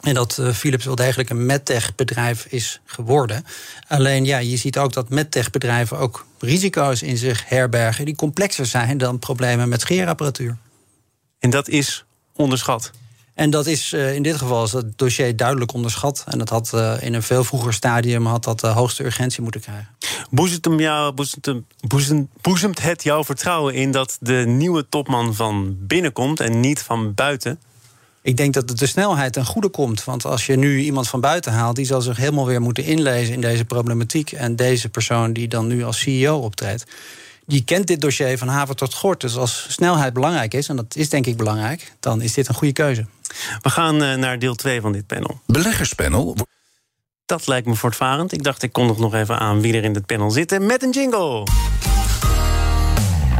En 0.00 0.14
dat 0.14 0.38
uh, 0.40 0.52
Philips 0.52 0.84
wel 0.84 0.94
degelijk 0.94 1.30
een 1.30 1.46
medtech-bedrijf 1.46 2.46
is 2.48 2.80
geworden. 2.84 3.44
Alleen 3.88 4.24
ja, 4.24 4.38
je 4.38 4.56
ziet 4.56 4.78
ook 4.78 4.92
dat 4.92 5.08
medtech-bedrijven 5.08 5.98
ook 5.98 6.26
risico's 6.38 7.02
in 7.02 7.16
zich 7.16 7.48
herbergen 7.48 8.04
die 8.04 8.16
complexer 8.16 8.66
zijn 8.66 8.98
dan 8.98 9.18
problemen 9.18 9.68
met 9.68 9.80
scheerapparatuur. 9.80 10.56
En 11.38 11.50
dat 11.50 11.68
is 11.68 12.04
onderschat. 12.32 12.90
En 13.34 13.50
dat 13.50 13.66
is 13.66 13.92
uh, 13.92 14.14
in 14.14 14.22
dit 14.22 14.36
geval 14.36 14.64
is 14.64 14.72
het 14.72 14.98
dossier 14.98 15.36
duidelijk 15.36 15.72
onderschat. 15.72 16.24
En 16.28 16.38
dat 16.38 16.48
had 16.48 16.72
in 17.00 17.14
een 17.14 17.22
veel 17.22 17.44
vroeger 17.44 17.74
stadium 17.74 18.26
had 18.26 18.44
dat 18.44 18.60
de 18.60 18.66
hoogste 18.66 19.04
urgentie 19.04 19.42
moeten 19.42 19.60
krijgen. 19.60 19.95
Boezemt, 20.30 20.64
hem 20.64 20.80
jou, 20.80 21.12
boezemt, 21.12 21.48
boezemt, 21.86 22.28
boezemt 22.40 22.82
het 22.82 23.02
jouw 23.02 23.24
vertrouwen 23.24 23.74
in 23.74 23.90
dat 23.90 24.16
de 24.20 24.44
nieuwe 24.46 24.88
topman 24.88 25.34
van 25.34 25.76
binnen 25.78 26.12
komt 26.12 26.40
en 26.40 26.60
niet 26.60 26.82
van 26.82 27.14
buiten? 27.14 27.60
Ik 28.22 28.36
denk 28.36 28.54
dat 28.54 28.78
de 28.78 28.86
snelheid 28.86 29.32
ten 29.32 29.46
goede 29.46 29.68
komt. 29.68 30.04
Want 30.04 30.24
als 30.24 30.46
je 30.46 30.56
nu 30.56 30.80
iemand 30.80 31.08
van 31.08 31.20
buiten 31.20 31.52
haalt, 31.52 31.76
die 31.76 31.86
zal 31.86 32.00
zich 32.00 32.16
helemaal 32.16 32.46
weer 32.46 32.60
moeten 32.60 32.84
inlezen 32.84 33.34
in 33.34 33.40
deze 33.40 33.64
problematiek. 33.64 34.32
En 34.32 34.56
deze 34.56 34.88
persoon 34.88 35.32
die 35.32 35.48
dan 35.48 35.66
nu 35.66 35.84
als 35.84 35.98
CEO 35.98 36.36
optreedt 36.36 36.84
die 37.46 37.64
kent 37.64 37.86
dit 37.86 38.00
dossier 38.00 38.38
van 38.38 38.48
haven 38.48 38.76
tot 38.76 38.94
gort. 38.94 39.20
Dus 39.20 39.36
als 39.36 39.66
snelheid 39.68 40.12
belangrijk 40.12 40.54
is, 40.54 40.68
en 40.68 40.76
dat 40.76 40.96
is 40.96 41.08
denk 41.08 41.26
ik 41.26 41.36
belangrijk, 41.36 41.92
dan 42.00 42.20
is 42.20 42.34
dit 42.34 42.48
een 42.48 42.54
goede 42.54 42.72
keuze. 42.72 43.06
We 43.62 43.70
gaan 43.70 44.02
uh, 44.02 44.14
naar 44.14 44.38
deel 44.38 44.54
2 44.54 44.80
van 44.80 44.92
dit 44.92 45.06
panel. 45.06 45.40
Beleggerspanel. 45.46 46.36
Dat 47.26 47.46
lijkt 47.46 47.66
me 47.66 47.74
voortvarend. 47.74 48.32
Ik 48.32 48.42
dacht, 48.42 48.62
ik 48.62 48.72
kondig 48.72 48.98
nog 48.98 49.14
even 49.14 49.38
aan 49.38 49.60
wie 49.60 49.74
er 49.74 49.84
in 49.84 49.92
dit 49.92 50.06
panel 50.06 50.30
zitten 50.30 50.66
met 50.66 50.82
een 50.82 50.90
jingle. 50.90 51.42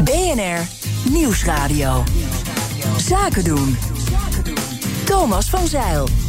BNR 0.04 0.68
Nieuwsradio. 1.10 2.04
Zaken 2.96 3.44
doen. 3.44 3.76
Thomas 5.04 5.50
van 5.50 5.66
Zeil. 5.66 6.25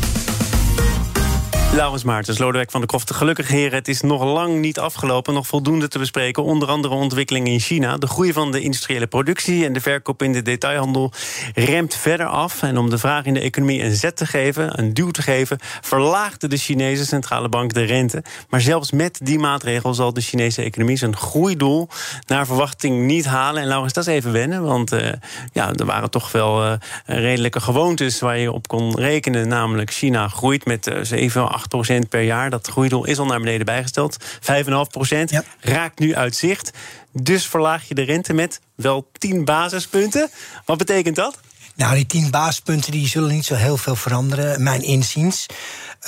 Laurens 1.73 2.03
Maartens, 2.03 2.37
Lodewijk 2.37 2.71
van 2.71 2.81
de 2.81 2.87
Kroft. 2.87 3.13
Gelukkig, 3.13 3.47
heren, 3.47 3.77
het 3.77 3.87
is 3.87 4.01
nog 4.01 4.23
lang 4.23 4.59
niet 4.59 4.79
afgelopen. 4.79 5.33
Nog 5.33 5.47
voldoende 5.47 5.87
te 5.87 5.99
bespreken. 5.99 6.43
Onder 6.43 6.67
andere 6.67 6.93
ontwikkelingen 6.93 7.51
in 7.51 7.59
China. 7.59 7.97
De 7.97 8.07
groei 8.07 8.33
van 8.33 8.51
de 8.51 8.61
industriële 8.61 9.07
productie 9.07 9.65
en 9.65 9.73
de 9.73 9.81
verkoop 9.81 10.23
in 10.23 10.33
de 10.33 10.41
detailhandel 10.41 11.11
remt 11.53 11.95
verder 11.95 12.25
af. 12.25 12.61
En 12.63 12.77
om 12.77 12.89
de 12.89 12.97
vraag 12.97 13.25
in 13.25 13.33
de 13.33 13.39
economie 13.39 13.83
een 13.83 13.95
zet 13.95 14.15
te 14.15 14.25
geven, 14.25 14.79
een 14.79 14.93
duw 14.93 15.11
te 15.11 15.21
geven, 15.21 15.57
verlaagde 15.81 16.47
de 16.47 16.57
Chinese 16.57 17.05
centrale 17.05 17.49
bank 17.49 17.73
de 17.73 17.83
rente. 17.83 18.23
Maar 18.49 18.61
zelfs 18.61 18.91
met 18.91 19.19
die 19.23 19.39
maatregel 19.39 19.93
zal 19.93 20.13
de 20.13 20.21
Chinese 20.21 20.61
economie 20.61 20.97
zijn 20.97 21.17
groeidoel 21.17 21.89
naar 22.27 22.45
verwachting 22.45 23.05
niet 23.05 23.25
halen. 23.25 23.61
En 23.61 23.67
Laurens, 23.67 23.93
dat 23.93 24.07
is 24.07 24.13
even 24.13 24.31
wennen, 24.31 24.63
want 24.63 24.93
uh, 24.93 25.09
ja, 25.53 25.73
er 25.73 25.85
waren 25.85 26.09
toch 26.09 26.31
wel 26.31 26.65
uh, 26.65 26.73
redelijke 27.05 27.59
gewoontes 27.59 28.19
waar 28.19 28.37
je 28.37 28.51
op 28.51 28.67
kon 28.67 28.95
rekenen. 28.95 29.47
Namelijk, 29.47 29.91
China 29.91 30.27
groeit 30.27 30.65
met 30.65 30.87
uh, 30.87 30.99
7, 31.01 31.56
8 31.57 32.05
8% 32.05 32.09
per 32.09 32.21
jaar. 32.21 32.49
Dat 32.49 32.67
groeidoel 32.67 33.05
is 33.05 33.19
al 33.19 33.25
naar 33.25 33.39
beneden 33.39 33.65
bijgesteld. 33.65 34.17
5,5% 34.19 35.45
raakt 35.59 35.99
nu 35.99 36.15
uit 36.15 36.35
zicht. 36.35 36.71
Dus 37.11 37.47
verlaag 37.47 37.87
je 37.87 37.93
de 37.93 38.01
rente 38.01 38.33
met 38.33 38.59
wel 38.75 39.09
10 39.11 39.45
basispunten. 39.45 40.29
Wat 40.65 40.77
betekent 40.77 41.15
dat? 41.15 41.39
Nou, 41.75 41.95
die 41.95 42.05
10 42.05 42.31
basispunten 42.31 42.91
die 42.91 43.07
zullen 43.07 43.31
niet 43.31 43.45
zo 43.45 43.55
heel 43.55 43.77
veel 43.77 43.95
veranderen, 43.95 44.63
mijn 44.63 44.81
inziens. 44.81 45.45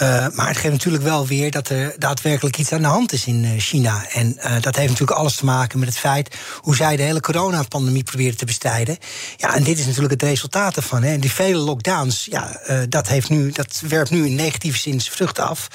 Uh, 0.01 0.27
maar 0.33 0.47
het 0.47 0.57
geeft 0.57 0.73
natuurlijk 0.73 1.03
wel 1.03 1.27
weer 1.27 1.51
dat 1.51 1.69
er 1.69 1.95
daadwerkelijk 1.97 2.57
iets 2.57 2.71
aan 2.71 2.81
de 2.81 2.87
hand 2.87 3.13
is 3.13 3.25
in 3.25 3.43
uh, 3.43 3.49
China. 3.57 4.05
En 4.13 4.35
uh, 4.37 4.61
dat 4.61 4.75
heeft 4.75 4.89
natuurlijk 4.89 5.19
alles 5.19 5.35
te 5.35 5.45
maken 5.45 5.79
met 5.79 5.87
het 5.87 5.97
feit 5.97 6.35
hoe 6.57 6.75
zij 6.75 6.95
de 6.95 7.03
hele 7.03 7.19
coronapandemie 7.19 8.03
proberen 8.03 8.37
te 8.37 8.45
bestrijden. 8.45 8.97
Ja, 9.37 9.55
en 9.55 9.63
dit 9.63 9.79
is 9.79 9.85
natuurlijk 9.85 10.13
het 10.13 10.23
resultaat 10.23 10.75
ervan. 10.75 11.03
Hè. 11.03 11.19
Die 11.19 11.31
vele 11.31 11.57
lockdowns, 11.57 12.27
ja, 12.31 12.59
dat, 12.89 13.07
heeft 13.07 13.29
nu, 13.29 13.51
dat 13.51 13.81
werpt 13.87 14.09
nu 14.09 14.25
in 14.25 14.35
negatieve 14.35 14.77
zin 14.77 15.01
zijn 15.01 15.15
vruchten 15.15 15.47
af. 15.47 15.67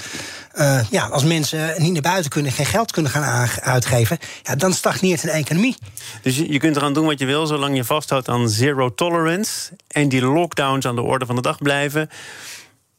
ja, 0.90 1.06
als 1.06 1.24
mensen 1.24 1.82
niet 1.82 1.92
naar 1.92 2.02
buiten 2.02 2.30
kunnen, 2.30 2.52
geen 2.52 2.66
geld 2.66 2.92
kunnen 2.92 3.10
gaan 3.10 3.48
uitgeven, 3.60 4.18
ja, 4.42 4.54
dan 4.54 4.72
stagneert 4.72 5.22
een 5.22 5.28
economie. 5.28 5.76
Dus 6.22 6.36
je 6.36 6.58
kunt 6.58 6.76
eraan 6.76 6.94
doen 6.94 7.06
wat 7.06 7.18
je 7.18 7.26
wil, 7.26 7.46
zolang 7.46 7.76
je 7.76 7.84
vasthoudt 7.84 8.28
aan 8.28 8.48
zero 8.48 8.94
tolerance 8.94 9.70
en 9.88 10.08
die 10.08 10.22
lockdowns 10.22 10.86
aan 10.86 10.96
de 10.96 11.02
orde 11.02 11.26
van 11.26 11.34
de 11.34 11.42
dag 11.42 11.58
blijven 11.58 12.10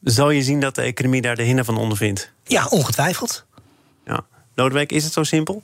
zal 0.02 0.30
je 0.30 0.42
zien 0.42 0.60
dat 0.60 0.74
de 0.74 0.82
economie 0.82 1.22
daar 1.22 1.36
de 1.36 1.42
hinder 1.42 1.64
van 1.64 1.78
ondervindt? 1.78 2.30
Ja, 2.44 2.66
ongetwijfeld. 2.66 3.44
Ja. 4.04 4.24
Lodewijk, 4.54 4.92
is 4.92 5.04
het 5.04 5.12
zo 5.12 5.22
simpel? 5.22 5.62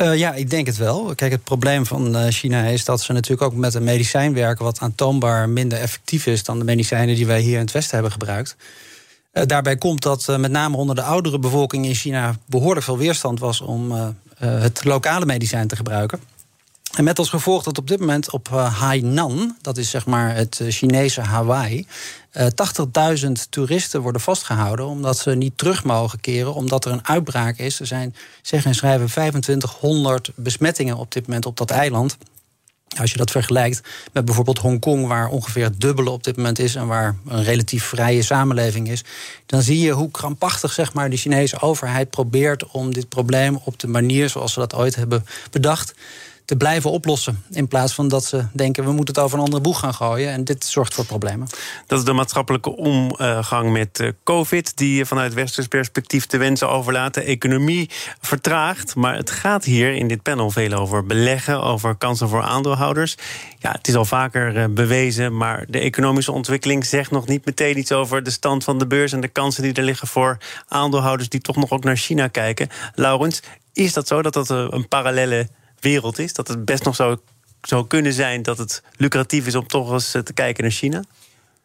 Uh, 0.00 0.18
ja, 0.18 0.34
ik 0.34 0.50
denk 0.50 0.66
het 0.66 0.76
wel. 0.76 1.14
Kijk, 1.14 1.32
het 1.32 1.44
probleem 1.44 1.86
van 1.86 2.16
uh, 2.16 2.26
China 2.28 2.64
is 2.64 2.84
dat 2.84 3.00
ze 3.00 3.12
natuurlijk 3.12 3.42
ook 3.42 3.54
met 3.54 3.74
een 3.74 3.84
medicijn 3.84 4.34
werken... 4.34 4.64
wat 4.64 4.80
aantoonbaar 4.80 5.48
minder 5.48 5.78
effectief 5.78 6.26
is 6.26 6.44
dan 6.44 6.58
de 6.58 6.64
medicijnen 6.64 7.14
die 7.14 7.26
wij 7.26 7.40
hier 7.40 7.54
in 7.54 7.60
het 7.60 7.72
Westen 7.72 7.94
hebben 7.94 8.12
gebruikt. 8.12 8.56
Uh, 9.32 9.42
daarbij 9.46 9.76
komt 9.76 10.02
dat 10.02 10.26
met 10.38 10.50
name 10.50 10.76
onder 10.76 10.94
de 10.94 11.02
oudere 11.02 11.38
bevolking 11.38 11.86
in 11.86 11.94
China... 11.94 12.36
behoorlijk 12.46 12.84
veel 12.84 12.98
weerstand 12.98 13.38
was 13.38 13.60
om 13.60 14.14
het 14.38 14.84
lokale 14.84 15.26
medicijn 15.26 15.68
te 15.68 15.76
gebruiken. 15.76 16.20
En 16.90 17.04
met 17.04 17.18
als 17.18 17.28
gevolg 17.28 17.62
dat 17.62 17.78
op 17.78 17.88
dit 17.88 18.00
moment 18.00 18.30
op 18.30 18.48
Hainan, 18.48 19.56
dat 19.60 19.76
is 19.76 19.90
zeg 19.90 20.06
maar 20.06 20.34
het 20.34 20.60
Chinese 20.68 21.20
Hawaii, 21.20 21.86
80.000 21.86 21.92
eh, 22.32 23.30
toeristen 23.50 24.00
worden 24.00 24.20
vastgehouden 24.20 24.86
omdat 24.86 25.18
ze 25.18 25.30
niet 25.30 25.58
terug 25.58 25.84
mogen 25.84 26.20
keren, 26.20 26.54
omdat 26.54 26.84
er 26.84 26.92
een 26.92 27.06
uitbraak 27.06 27.58
is. 27.58 27.80
Er 27.80 27.86
zijn, 27.86 28.14
zeggen 28.42 28.70
en 28.70 28.76
schrijven, 28.76 29.06
2500 29.06 30.30
besmettingen 30.34 30.96
op 30.96 31.12
dit 31.12 31.26
moment 31.26 31.46
op 31.46 31.56
dat 31.56 31.70
eiland. 31.70 32.16
Als 32.98 33.10
je 33.10 33.18
dat 33.18 33.30
vergelijkt 33.30 33.80
met 34.12 34.24
bijvoorbeeld 34.24 34.58
Hongkong, 34.58 35.06
waar 35.06 35.28
ongeveer 35.28 35.64
het 35.64 35.80
dubbele 35.80 36.10
op 36.10 36.24
dit 36.24 36.36
moment 36.36 36.58
is 36.58 36.74
en 36.74 36.86
waar 36.86 37.16
een 37.26 37.44
relatief 37.44 37.84
vrije 37.84 38.22
samenleving 38.22 38.88
is, 38.90 39.04
dan 39.46 39.62
zie 39.62 39.78
je 39.78 39.92
hoe 39.92 40.10
krampachtig 40.10 40.72
zeg 40.72 40.92
maar, 40.92 41.10
de 41.10 41.16
Chinese 41.16 41.60
overheid 41.60 42.10
probeert 42.10 42.66
om 42.66 42.94
dit 42.94 43.08
probleem 43.08 43.60
op 43.64 43.78
de 43.78 43.88
manier 43.88 44.28
zoals 44.28 44.52
ze 44.52 44.58
dat 44.58 44.74
ooit 44.74 44.94
hebben 44.94 45.26
bedacht 45.50 45.94
te 46.50 46.56
blijven 46.56 46.90
oplossen. 46.90 47.42
In 47.50 47.68
plaats 47.68 47.94
van 47.94 48.08
dat 48.08 48.24
ze 48.24 48.44
denken, 48.52 48.84
we 48.84 48.92
moeten 48.92 49.14
het 49.14 49.24
over 49.24 49.38
een 49.38 49.44
andere 49.44 49.62
boeg 49.62 49.78
gaan 49.78 49.94
gooien. 49.94 50.32
En 50.32 50.44
dit 50.44 50.64
zorgt 50.64 50.94
voor 50.94 51.04
problemen. 51.04 51.48
Dat 51.86 51.98
is 51.98 52.04
de 52.04 52.12
maatschappelijke 52.12 52.76
omgang 52.76 53.72
met 53.72 54.00
eh, 54.00 54.08
COVID... 54.24 54.76
die 54.76 55.04
vanuit 55.04 55.34
westers 55.34 55.66
perspectief 55.66 56.26
te 56.26 56.36
wensen 56.36 56.68
overlaat. 56.68 57.14
De 57.14 57.22
economie 57.22 57.90
vertraagt. 58.20 58.94
Maar 58.94 59.16
het 59.16 59.30
gaat 59.30 59.64
hier 59.64 59.92
in 59.94 60.08
dit 60.08 60.22
panel 60.22 60.50
veel 60.50 60.72
over 60.72 61.06
beleggen... 61.06 61.62
over 61.62 61.94
kansen 61.94 62.28
voor 62.28 62.42
aandeelhouders. 62.42 63.16
Ja, 63.58 63.72
het 63.72 63.88
is 63.88 63.94
al 63.94 64.04
vaker 64.04 64.56
eh, 64.56 64.64
bewezen, 64.70 65.36
maar 65.36 65.64
de 65.68 65.78
economische 65.78 66.32
ontwikkeling... 66.32 66.86
zegt 66.86 67.10
nog 67.10 67.26
niet 67.26 67.44
meteen 67.44 67.78
iets 67.78 67.92
over 67.92 68.22
de 68.22 68.30
stand 68.30 68.64
van 68.64 68.78
de 68.78 68.86
beurs... 68.86 69.12
en 69.12 69.20
de 69.20 69.28
kansen 69.28 69.62
die 69.62 69.72
er 69.72 69.82
liggen 69.82 70.08
voor 70.08 70.38
aandeelhouders... 70.68 71.28
die 71.28 71.40
toch 71.40 71.56
nog 71.56 71.70
ook 71.70 71.84
naar 71.84 71.96
China 71.96 72.28
kijken. 72.28 72.68
Laurens, 72.94 73.42
is 73.72 73.92
dat 73.92 74.06
zo 74.06 74.22
dat 74.22 74.32
dat 74.32 74.50
eh, 74.50 74.66
een 74.70 74.88
parallele 74.88 75.48
wereld 75.80 76.18
is? 76.18 76.32
Dat 76.32 76.48
het 76.48 76.64
best 76.64 76.84
nog 76.84 76.94
zou, 76.94 77.18
zou 77.62 77.86
kunnen 77.86 78.12
zijn 78.12 78.42
dat 78.42 78.58
het 78.58 78.82
lucratief 78.96 79.46
is 79.46 79.54
om 79.54 79.66
toch 79.66 79.92
eens 79.92 80.14
eh, 80.14 80.22
te 80.22 80.32
kijken 80.32 80.62
naar 80.62 80.72
China? 80.72 81.04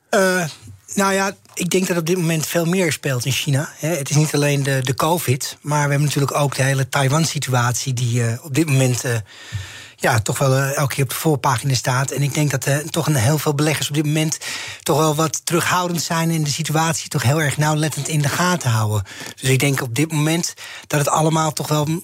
Uh, 0.10 0.46
nou 0.94 1.14
ja, 1.14 1.36
ik 1.54 1.70
denk 1.70 1.88
dat 1.88 1.98
op 1.98 2.06
dit 2.06 2.18
moment 2.18 2.48
veel 2.48 2.66
meer 2.66 2.92
speelt 2.92 3.26
in 3.26 3.32
China. 3.32 3.70
Het 3.76 4.10
is 4.10 4.16
niet 4.16 4.34
alleen 4.34 4.64
de, 4.64 4.82
de 4.84 4.94
COVID, 4.94 5.58
maar 5.62 5.84
we 5.84 5.90
hebben 5.90 6.08
natuurlijk 6.08 6.36
ook 6.38 6.56
de 6.56 6.64
hele 6.64 6.90
Taiwan-situatie, 6.90 7.94
die 7.94 8.22
uh, 8.22 8.34
op 8.42 8.56
dit 8.56 8.66
moment. 8.66 9.04
Ja, 9.96 10.20
toch 10.20 10.38
wel 10.38 10.58
elke 10.58 10.94
keer 10.94 11.04
op 11.04 11.10
de 11.10 11.16
voorpagina 11.16 11.74
staat. 11.74 12.12
En 12.12 12.22
ik 12.22 12.34
denk 12.34 12.52
dat 12.52 12.68
uh, 12.68 12.78
toch 12.78 13.08
een 13.08 13.16
heel 13.16 13.38
veel 13.38 13.56
beleggers 13.56 13.88
op 13.88 13.96
dit 13.96 14.06
moment 14.06 14.38
toch 14.84 14.98
wel 14.98 15.16
wat 15.16 15.46
terughoudend 15.46 16.02
zijn 16.02 16.32
en 16.32 16.44
de 16.44 16.50
situatie 16.50 17.10
toch 17.10 17.24
heel 17.24 17.42
erg 17.42 17.58
nauwlettend 17.58 18.08
in 18.08 18.22
de 18.22 18.30
gaten 18.30 18.70
houden. 18.70 19.04
Dus 19.42 19.50
ik 19.50 19.60
denk 19.60 19.82
op 19.82 19.96
dit 19.96 20.12
moment 20.12 20.54
dat 20.88 21.00
het 21.00 21.10
allemaal 21.10 21.54
toch 21.54 21.68
wel 21.68 22.04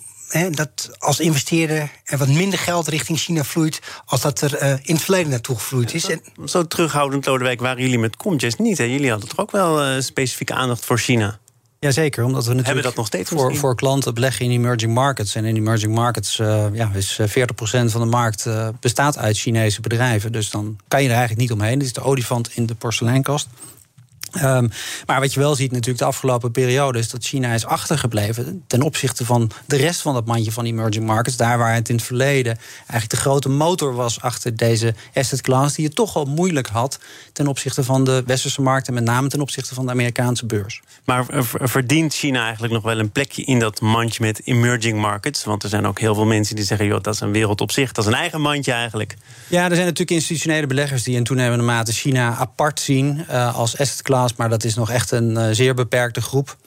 dat 0.51 0.89
als 0.97 1.19
investeerder 1.19 1.91
er 2.03 2.17
wat 2.17 2.27
minder 2.27 2.59
geld 2.59 2.87
richting 2.87 3.19
China 3.19 3.43
vloeit... 3.43 3.79
als 4.05 4.21
dat 4.21 4.41
er 4.41 4.61
uh, 4.61 4.69
in 4.69 4.95
het 4.95 5.03
verleden 5.03 5.29
naartoe 5.29 5.55
gevloeid 5.55 5.93
is. 5.93 6.03
Zo, 6.03 6.15
zo 6.45 6.67
terughoudend, 6.67 7.25
Lodewijk, 7.25 7.59
waren 7.59 7.81
jullie 7.81 7.99
met 7.99 8.17
Comgest 8.17 8.59
niet. 8.59 8.77
Hè? 8.77 8.83
Jullie 8.83 9.09
hadden 9.09 9.29
toch 9.29 9.39
ook 9.39 9.51
wel 9.51 9.85
uh, 9.85 10.01
specifieke 10.01 10.53
aandacht 10.53 10.85
voor 10.85 10.97
China? 10.97 11.39
Jazeker, 11.79 12.23
omdat 12.23 12.45
we 12.45 12.53
natuurlijk 12.53 12.65
Hebben 12.65 12.83
dat 12.83 12.95
nog 12.95 13.05
steeds 13.05 13.29
voor, 13.29 13.55
voor 13.55 13.75
klanten 13.75 14.13
beleggen 14.13 14.45
in 14.45 14.51
emerging 14.51 14.93
markets. 14.93 15.35
En 15.35 15.45
in 15.45 15.55
emerging 15.55 15.95
markets 15.95 16.39
uh, 16.39 16.65
ja, 16.73 16.91
is 16.93 17.19
40% 17.21 17.25
van 17.63 18.01
de 18.01 18.07
markt 18.07 18.47
bestaat 18.79 19.17
uit 19.17 19.37
Chinese 19.37 19.81
bedrijven. 19.81 20.31
Dus 20.31 20.49
dan 20.49 20.77
kan 20.87 21.01
je 21.01 21.07
er 21.07 21.15
eigenlijk 21.15 21.41
niet 21.41 21.59
omheen. 21.59 21.79
Dit 21.79 21.87
is 21.87 21.93
de 21.93 22.01
olifant 22.01 22.49
in 22.55 22.65
de 22.65 22.75
porseleinkast. 22.75 23.47
Um, 24.35 24.69
maar 25.05 25.19
wat 25.19 25.33
je 25.33 25.39
wel 25.39 25.55
ziet 25.55 25.71
natuurlijk 25.71 25.99
de 25.99 26.05
afgelopen 26.05 26.51
periode 26.51 26.99
is 26.99 27.09
dat 27.09 27.23
China 27.23 27.53
is 27.53 27.65
achtergebleven 27.65 28.63
ten 28.67 28.81
opzichte 28.81 29.25
van 29.25 29.51
de 29.65 29.75
rest 29.75 30.01
van 30.01 30.13
dat 30.13 30.25
mandje 30.25 30.51
van 30.51 30.65
emerging 30.65 31.05
markets. 31.05 31.37
Daar 31.37 31.57
waar 31.57 31.73
het 31.73 31.89
in 31.89 31.95
het 31.95 32.03
verleden 32.03 32.57
eigenlijk 32.77 33.09
de 33.09 33.17
grote 33.17 33.49
motor 33.49 33.95
was 33.95 34.21
achter 34.21 34.55
deze 34.55 34.93
asset 35.13 35.41
class, 35.41 35.75
die 35.75 35.85
je 35.85 35.93
toch 35.93 36.15
al 36.15 36.25
moeilijk 36.25 36.67
had 36.67 36.99
ten 37.33 37.47
opzichte 37.47 37.83
van 37.83 38.03
de 38.03 38.23
westerse 38.25 38.61
markt 38.61 38.87
en 38.87 38.93
met 38.93 39.03
name 39.03 39.27
ten 39.27 39.41
opzichte 39.41 39.73
van 39.73 39.85
de 39.85 39.91
Amerikaanse 39.91 40.45
beurs. 40.45 40.81
Maar 41.05 41.25
verdient 41.53 42.13
China 42.13 42.43
eigenlijk 42.43 42.73
nog 42.73 42.83
wel 42.83 42.99
een 42.99 43.11
plekje 43.11 43.43
in 43.43 43.59
dat 43.59 43.81
mandje 43.81 44.23
met 44.23 44.41
emerging 44.45 44.99
markets? 44.99 45.43
Want 45.43 45.63
er 45.63 45.69
zijn 45.69 45.85
ook 45.85 45.99
heel 45.99 46.15
veel 46.15 46.25
mensen 46.25 46.55
die 46.55 46.65
zeggen: 46.65 46.85
joh, 46.85 47.01
dat 47.01 47.13
is 47.13 47.19
een 47.19 47.31
wereld 47.31 47.61
op 47.61 47.71
zich, 47.71 47.91
dat 47.91 48.05
is 48.05 48.11
een 48.11 48.17
eigen 48.17 48.41
mandje 48.41 48.71
eigenlijk. 48.71 49.15
Ja, 49.47 49.63
er 49.63 49.75
zijn 49.75 49.85
natuurlijk 49.85 50.11
institutionele 50.11 50.67
beleggers 50.67 51.03
die 51.03 51.15
in 51.15 51.23
toenemende 51.23 51.63
mate 51.63 51.91
China 51.91 52.35
apart 52.35 52.79
zien 52.79 53.25
uh, 53.29 53.55
als 53.55 53.77
asset 53.77 54.01
class 54.01 54.20
maar 54.37 54.49
dat 54.49 54.63
is 54.63 54.75
nog 54.75 54.89
echt 54.89 55.11
een 55.11 55.31
uh, 55.31 55.47
zeer 55.51 55.73
beperkte 55.73 56.21
groep. 56.21 56.57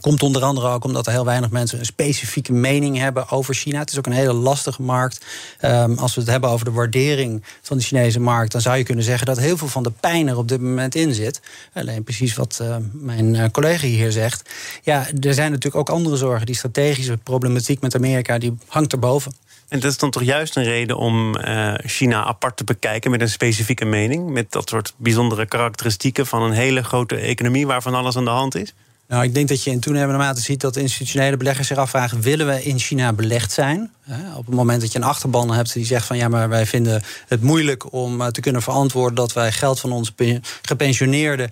Komt 0.00 0.22
onder 0.22 0.42
andere 0.42 0.68
ook 0.68 0.84
omdat 0.84 1.06
er 1.06 1.12
heel 1.12 1.24
weinig 1.24 1.50
mensen 1.50 1.78
een 1.78 1.84
specifieke 1.84 2.52
mening 2.52 2.98
hebben 2.98 3.30
over 3.30 3.54
China. 3.54 3.78
Het 3.78 3.90
is 3.90 3.98
ook 3.98 4.06
een 4.06 4.12
hele 4.12 4.32
lastige 4.32 4.82
markt. 4.82 5.24
Um, 5.62 5.98
als 5.98 6.14
we 6.14 6.20
het 6.20 6.30
hebben 6.30 6.50
over 6.50 6.64
de 6.64 6.70
waardering 6.70 7.44
van 7.62 7.76
de 7.76 7.82
Chinese 7.82 8.20
markt, 8.20 8.52
dan 8.52 8.60
zou 8.60 8.76
je 8.76 8.82
kunnen 8.82 9.04
zeggen 9.04 9.26
dat 9.26 9.38
heel 9.38 9.56
veel 9.56 9.68
van 9.68 9.82
de 9.82 9.92
pijn 10.00 10.28
er 10.28 10.36
op 10.36 10.48
dit 10.48 10.60
moment 10.60 10.94
in 10.94 11.14
zit. 11.14 11.40
Alleen 11.72 12.04
precies 12.04 12.34
wat 12.34 12.58
uh, 12.62 12.76
mijn 12.92 13.34
uh, 13.34 13.44
collega 13.52 13.86
hier 13.86 14.12
zegt. 14.12 14.50
Ja, 14.82 15.06
er 15.20 15.34
zijn 15.34 15.50
natuurlijk 15.50 15.76
ook 15.76 15.96
andere 15.96 16.16
zorgen. 16.16 16.46
Die 16.46 16.54
strategische 16.54 17.16
problematiek 17.16 17.80
met 17.80 17.94
Amerika, 17.94 18.38
die 18.38 18.56
hangt 18.66 18.92
erboven. 18.92 19.32
En 19.68 19.80
dat 19.80 19.90
is 19.90 19.98
dan 19.98 20.10
toch 20.10 20.22
juist 20.22 20.56
een 20.56 20.64
reden 20.64 20.96
om 20.96 21.36
uh, 21.36 21.74
China 21.76 22.24
apart 22.24 22.56
te 22.56 22.64
bekijken 22.64 23.10
met 23.10 23.20
een 23.20 23.28
specifieke 23.28 23.84
mening, 23.84 24.30
met 24.30 24.52
dat 24.52 24.68
soort 24.68 24.94
bijzondere 24.96 25.46
karakteristieken 25.46 26.26
van 26.26 26.42
een 26.42 26.52
hele 26.52 26.84
grote 26.84 27.16
economie 27.16 27.66
waarvan 27.66 27.94
alles 27.94 28.16
aan 28.16 28.24
de 28.24 28.30
hand 28.30 28.54
is? 28.54 28.74
Nou, 29.14 29.26
ik 29.26 29.34
denk 29.34 29.48
dat 29.48 29.62
je 29.62 29.70
in 29.70 29.80
toenemende 29.80 30.18
mate 30.18 30.40
ziet 30.40 30.60
dat 30.60 30.76
institutionele 30.76 31.36
beleggers 31.36 31.68
zich 31.68 31.76
afvragen: 31.76 32.20
willen 32.20 32.46
we 32.46 32.64
in 32.64 32.78
China 32.78 33.12
belegd 33.12 33.52
zijn? 33.52 33.90
Op 34.36 34.46
het 34.46 34.54
moment 34.54 34.80
dat 34.80 34.92
je 34.92 34.98
een 34.98 35.04
achterban 35.04 35.52
hebt 35.52 35.72
die 35.72 35.84
zegt 35.84 36.06
van 36.06 36.16
ja, 36.16 36.28
maar 36.28 36.48
wij 36.48 36.66
vinden 36.66 37.02
het 37.28 37.42
moeilijk 37.42 37.92
om 37.92 38.20
eh, 38.20 38.26
te 38.26 38.40
kunnen 38.40 38.62
verantwoorden 38.62 39.14
dat 39.14 39.32
wij 39.32 39.52
geld 39.52 39.80
van 39.80 39.92
onze 39.92 40.40
gepensioneerden 40.62 41.50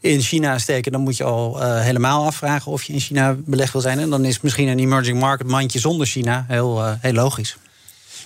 in 0.00 0.20
China 0.20 0.58
steken, 0.58 0.92
dan 0.92 1.00
moet 1.00 1.16
je 1.16 1.24
al 1.24 1.62
uh, 1.62 1.80
helemaal 1.80 2.24
afvragen 2.24 2.72
of 2.72 2.82
je 2.82 2.92
in 2.92 3.00
China 3.00 3.36
belegd 3.38 3.72
wil 3.72 3.80
zijn. 3.80 3.98
En 3.98 4.10
dan 4.10 4.24
is 4.24 4.40
misschien 4.40 4.68
een 4.68 4.78
emerging 4.78 5.18
market 5.20 5.46
mandje 5.46 5.78
zonder 5.78 6.06
China 6.06 6.44
heel, 6.48 6.78
uh, 6.78 6.92
heel 7.00 7.12
logisch. 7.12 7.56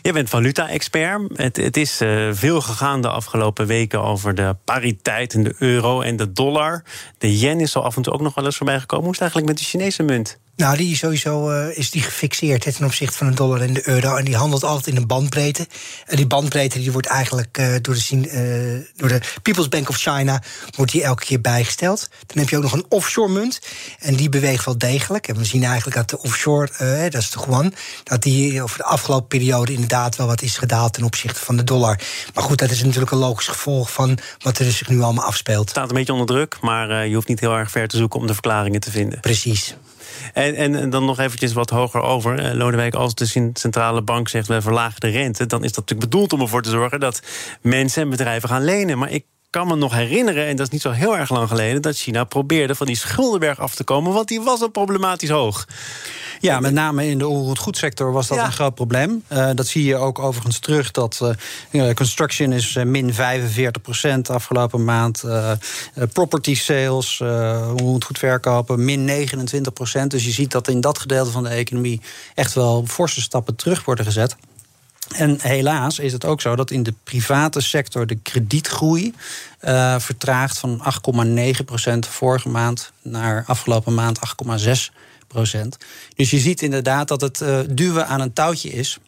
Je 0.03 0.13
bent 0.13 0.29
valuta-expert. 0.29 1.21
Het, 1.35 1.57
het, 1.57 1.77
is 1.77 2.03
uh, 2.03 2.29
veel 2.33 2.61
gegaan 2.61 3.03
de 3.03 3.09
afgelopen 3.09 3.67
weken 3.67 4.03
over 4.03 4.35
de 4.35 4.57
pariteit 4.65 5.35
en 5.35 5.43
de 5.43 5.55
euro 5.59 6.01
en 6.01 6.17
de 6.17 6.33
dollar. 6.33 6.85
De 7.19 7.39
yen 7.39 7.61
is 7.61 7.73
zo 7.73 7.81
af 7.81 7.97
en 7.97 8.03
toe 8.03 8.13
ook 8.13 8.21
nog 8.21 8.35
wel 8.35 8.45
eens 8.45 8.57
voorbij 8.57 8.81
gekomen. 8.81 9.05
Hoe 9.05 9.15
is 9.15 9.21
het 9.21 9.33
eigenlijk 9.33 9.59
met 9.59 9.71
de 9.71 9.79
Chinese 9.79 10.03
munt? 10.03 10.39
Nou, 10.57 10.77
die 10.77 10.97
sowieso 10.97 11.51
uh, 11.51 11.77
is 11.77 11.91
die 11.91 12.03
gefixeerd 12.03 12.65
hè, 12.65 12.73
ten 12.73 12.85
opzichte 12.85 13.17
van 13.17 13.27
de 13.27 13.35
dollar 13.35 13.61
en 13.61 13.73
de 13.73 13.89
euro. 13.89 14.17
En 14.17 14.25
die 14.25 14.37
handelt 14.37 14.65
altijd 14.65 14.87
in 14.87 14.97
een 14.97 15.07
bandbreedte. 15.07 15.67
En 16.07 16.17
die 16.17 16.27
bandbreedte 16.27 16.79
die 16.79 16.93
wordt 16.93 17.07
eigenlijk 17.07 17.59
uh, 17.59 17.75
door, 17.81 17.95
de, 17.95 18.17
uh, 18.17 18.87
door 18.97 19.09
de 19.09 19.21
People's 19.43 19.69
Bank 19.69 19.89
of 19.89 19.97
China 19.97 20.43
wordt 20.77 20.93
die 20.93 21.03
elke 21.03 21.25
keer 21.25 21.41
bijgesteld. 21.41 22.09
Dan 22.27 22.39
heb 22.39 22.49
je 22.49 22.57
ook 22.57 22.63
nog 22.63 22.73
een 22.73 22.85
offshore 22.89 23.33
munt. 23.33 23.61
En 23.99 24.15
die 24.15 24.29
beweegt 24.29 24.65
wel 24.65 24.79
degelijk. 24.79 25.29
En 25.29 25.37
we 25.37 25.45
zien 25.45 25.65
eigenlijk 25.65 25.97
dat 25.97 26.11
de 26.11 26.19
offshore, 26.19 26.69
dat 27.11 27.23
is 27.23 27.31
de 27.31 27.41
yuan, 27.47 27.75
dat 28.03 28.23
die 28.23 28.63
over 28.63 28.77
de 28.77 28.85
afgelopen 28.85 29.29
periode 29.29 29.73
inderdaad 29.73 30.17
wel 30.17 30.27
wat 30.27 30.43
is 30.43 30.57
gedaald 30.57 30.93
ten 30.93 31.05
opzichte 31.05 31.41
van 31.41 31.57
de 31.57 31.65
dollar. 31.65 32.01
Maar 32.35 32.45
goed, 32.45 32.59
dat 32.59 32.71
is 32.71 32.83
natuurlijk 32.83 33.13
een 33.13 33.19
logisch 33.19 33.49
gevolg 33.49 33.93
van 33.93 34.19
wat 34.39 34.59
er 34.59 34.73
zich 34.73 34.89
nu 34.89 35.01
allemaal 35.01 35.25
afspeelt. 35.25 35.61
Het 35.61 35.71
staat 35.71 35.89
een 35.89 35.97
beetje 35.97 36.13
onder 36.13 36.27
druk, 36.27 36.57
maar 36.61 37.07
je 37.07 37.15
hoeft 37.15 37.29
niet 37.29 37.41
heel 37.41 37.57
erg 37.57 37.71
ver 37.71 37.89
te 37.89 37.97
zoeken 37.97 38.21
om 38.21 38.27
de 38.27 38.33
verklaringen 38.33 38.81
te 38.81 38.91
vinden. 38.91 39.21
Precies. 39.21 39.75
En, 40.33 40.75
en, 40.75 40.91
dan 40.91 41.05
nog 41.05 41.19
eventjes 41.19 41.53
wat 41.53 41.71
hoger 41.71 42.03
over. 42.03 42.39
Eh, 42.39 42.55
Lodewijk, 42.55 42.95
als 42.95 43.15
de 43.15 43.51
centrale 43.55 44.03
bank 44.03 44.29
zegt 44.29 44.49
we 44.49 44.63
verlagen 44.63 45.01
de 45.01 45.09
rente, 45.09 45.47
dan 45.47 45.65
is 45.65 45.73
dat 45.73 45.81
natuurlijk 45.89 46.11
bedoeld 46.11 46.33
om 46.33 46.41
ervoor 46.41 46.63
te 46.63 46.71
zorgen 46.71 47.01
dat 47.01 47.23
mensen 47.61 48.03
en 48.03 48.11
bedrijven 48.11 48.49
gaan 48.49 48.65
lenen. 48.65 48.99
Maar 48.99 49.11
ik 49.11 49.25
kan 49.55 49.67
me 49.67 49.77
nog 49.77 49.93
herinneren, 49.93 50.47
en 50.47 50.57
dat 50.57 50.67
is 50.67 50.73
niet 50.73 50.81
zo 50.81 50.91
heel 50.91 51.17
erg 51.17 51.31
lang 51.31 51.49
geleden, 51.49 51.83
dat 51.83 51.97
China 51.97 52.25
probeerde 52.25 52.75
van 52.75 52.87
die 52.87 52.97
schuldenberg 52.97 53.59
af 53.59 53.75
te 53.75 53.85
komen, 53.85 54.13
want 54.13 54.29
die 54.29 54.41
was 54.41 54.61
al 54.61 54.69
problematisch 54.69 55.31
hoog. 55.31 55.67
Ja, 56.41 56.61
met 56.61 56.73
name 56.73 57.07
in 57.07 57.19
de 57.19 57.29
onroerend 57.29 57.59
goedsector 57.59 58.13
was 58.13 58.29
dat 58.29 58.39
een 58.39 58.53
groot 58.53 58.75
probleem. 58.75 59.25
Uh, 59.33 59.51
dat 59.55 59.67
zie 59.67 59.85
je 59.85 59.97
ook 59.97 60.19
overigens 60.19 60.59
terug. 60.59 60.91
Dat 60.91 61.21
uh, 61.71 61.91
construction 61.91 62.53
is 62.53 62.75
uh, 62.75 62.85
min 62.85 63.15
45 63.15 63.83
procent 63.83 64.31
afgelopen 64.31 64.85
maand. 64.85 65.25
property 66.13 66.55
sales, 66.55 67.21
onroerend 67.21 68.05
goed 68.05 68.19
verkopen, 68.19 68.85
min 68.85 69.05
29 69.05 69.73
procent. 69.73 70.11
Dus 70.11 70.25
je 70.25 70.31
ziet 70.31 70.51
dat 70.51 70.69
in 70.69 70.81
dat 70.81 70.99
gedeelte 70.99 71.31
van 71.31 71.43
de 71.43 71.49
economie 71.49 72.01
echt 72.35 72.55
wel 72.55 72.85
forse 72.87 73.21
stappen 73.21 73.57
terug 73.57 73.85
worden 73.85 74.05
gezet. 74.05 74.37
En 75.13 75.39
helaas 75.41 75.99
is 75.99 76.13
het 76.13 76.25
ook 76.25 76.41
zo 76.41 76.57
dat 76.57 76.71
in 76.71 76.83
de 76.83 76.95
private 77.05 77.61
sector 77.61 78.07
de 78.07 78.15
kredietgroei 78.15 79.15
uh, 79.61 79.99
vertraagt 79.99 80.59
van 80.59 80.83
8,9% 81.27 81.99
vorige 81.99 82.49
maand 82.49 82.93
naar 83.03 83.45
afgelopen 83.47 83.95
maand 83.95 84.19
8,6%. 84.19 85.43
Dus 86.17 86.31
je 86.31 86.39
ziet 86.39 86.63
inderdaad 86.63 87.09
dat 87.09 87.21
het 87.21 87.41
uh, 87.41 87.59
duwen 87.69 88.07
aan 88.07 88.21
een 88.21 88.33
touwtje 88.33 88.71
is. 88.71 88.99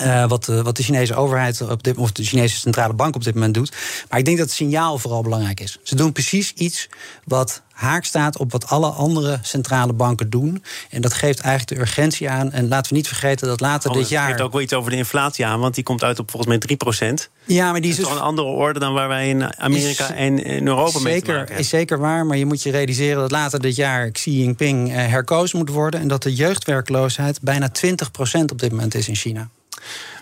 Uh, 0.00 0.28
wat, 0.28 0.46
wat, 0.46 0.76
de 0.76 0.82
Chinese 0.82 1.14
overheid 1.14 1.60
op 1.60 1.82
dit, 1.82 1.96
of 1.96 2.12
de 2.12 2.24
Chinese 2.24 2.56
centrale 2.56 2.92
bank 2.92 3.14
op 3.14 3.24
dit 3.24 3.34
moment 3.34 3.54
doet. 3.54 3.72
Maar 4.08 4.18
ik 4.18 4.24
denk 4.24 4.36
dat 4.36 4.46
het 4.46 4.56
signaal 4.56 4.98
vooral 4.98 5.22
belangrijk 5.22 5.60
is. 5.60 5.78
Ze 5.82 5.94
doen 5.94 6.12
precies 6.12 6.52
iets 6.52 6.88
wat 7.24 7.62
haak 7.78 8.04
staat 8.04 8.38
op 8.38 8.52
wat 8.52 8.66
alle 8.66 8.86
andere 8.86 9.38
centrale 9.42 9.92
banken 9.92 10.30
doen. 10.30 10.64
En 10.90 11.00
dat 11.00 11.12
geeft 11.12 11.40
eigenlijk 11.40 11.80
de 11.80 11.86
urgentie 11.86 12.30
aan. 12.30 12.52
En 12.52 12.68
laten 12.68 12.90
we 12.90 12.96
niet 12.96 13.08
vergeten 13.08 13.48
dat 13.48 13.60
later 13.60 13.90
oh, 13.90 13.96
dit 13.96 14.08
jaar. 14.08 14.22
Het 14.22 14.32
geeft 14.32 14.44
ook 14.44 14.52
wel 14.52 14.60
iets 14.60 14.72
over 14.72 14.90
de 14.90 14.96
inflatie 14.96 15.46
aan, 15.46 15.60
want 15.60 15.74
die 15.74 15.84
komt 15.84 16.02
uit 16.02 16.18
op 16.18 16.30
volgens 16.30 16.66
mij 16.66 16.78
3%. 17.18 17.30
Ja, 17.44 17.70
maar 17.70 17.80
die 17.80 17.90
is 17.90 17.96
dus... 17.96 18.10
een 18.10 18.20
andere 18.20 18.48
orde 18.48 18.78
dan 18.78 18.92
waar 18.92 19.08
wij 19.08 19.28
in 19.28 19.58
Amerika 19.58 20.14
en 20.14 20.44
in 20.44 20.66
Europa 20.66 20.98
mee 20.98 21.22
te 21.22 21.32
maken 21.32 21.56
Is 21.56 21.68
zeker 21.68 21.98
waar, 21.98 22.26
maar 22.26 22.36
je 22.36 22.46
moet 22.46 22.62
je 22.62 22.70
realiseren 22.70 23.20
dat 23.20 23.30
later 23.30 23.60
dit 23.60 23.76
jaar 23.76 24.10
Xi 24.10 24.30
Jinping 24.30 24.90
eh, 24.90 24.96
herkozen 24.96 25.58
moet 25.58 25.70
worden. 25.70 26.00
En 26.00 26.08
dat 26.08 26.22
de 26.22 26.34
jeugdwerkloosheid 26.34 27.40
bijna 27.40 27.70
20% 27.86 28.44
op 28.52 28.58
dit 28.58 28.70
moment 28.70 28.94
is 28.94 29.08
in 29.08 29.16
China. 29.16 29.48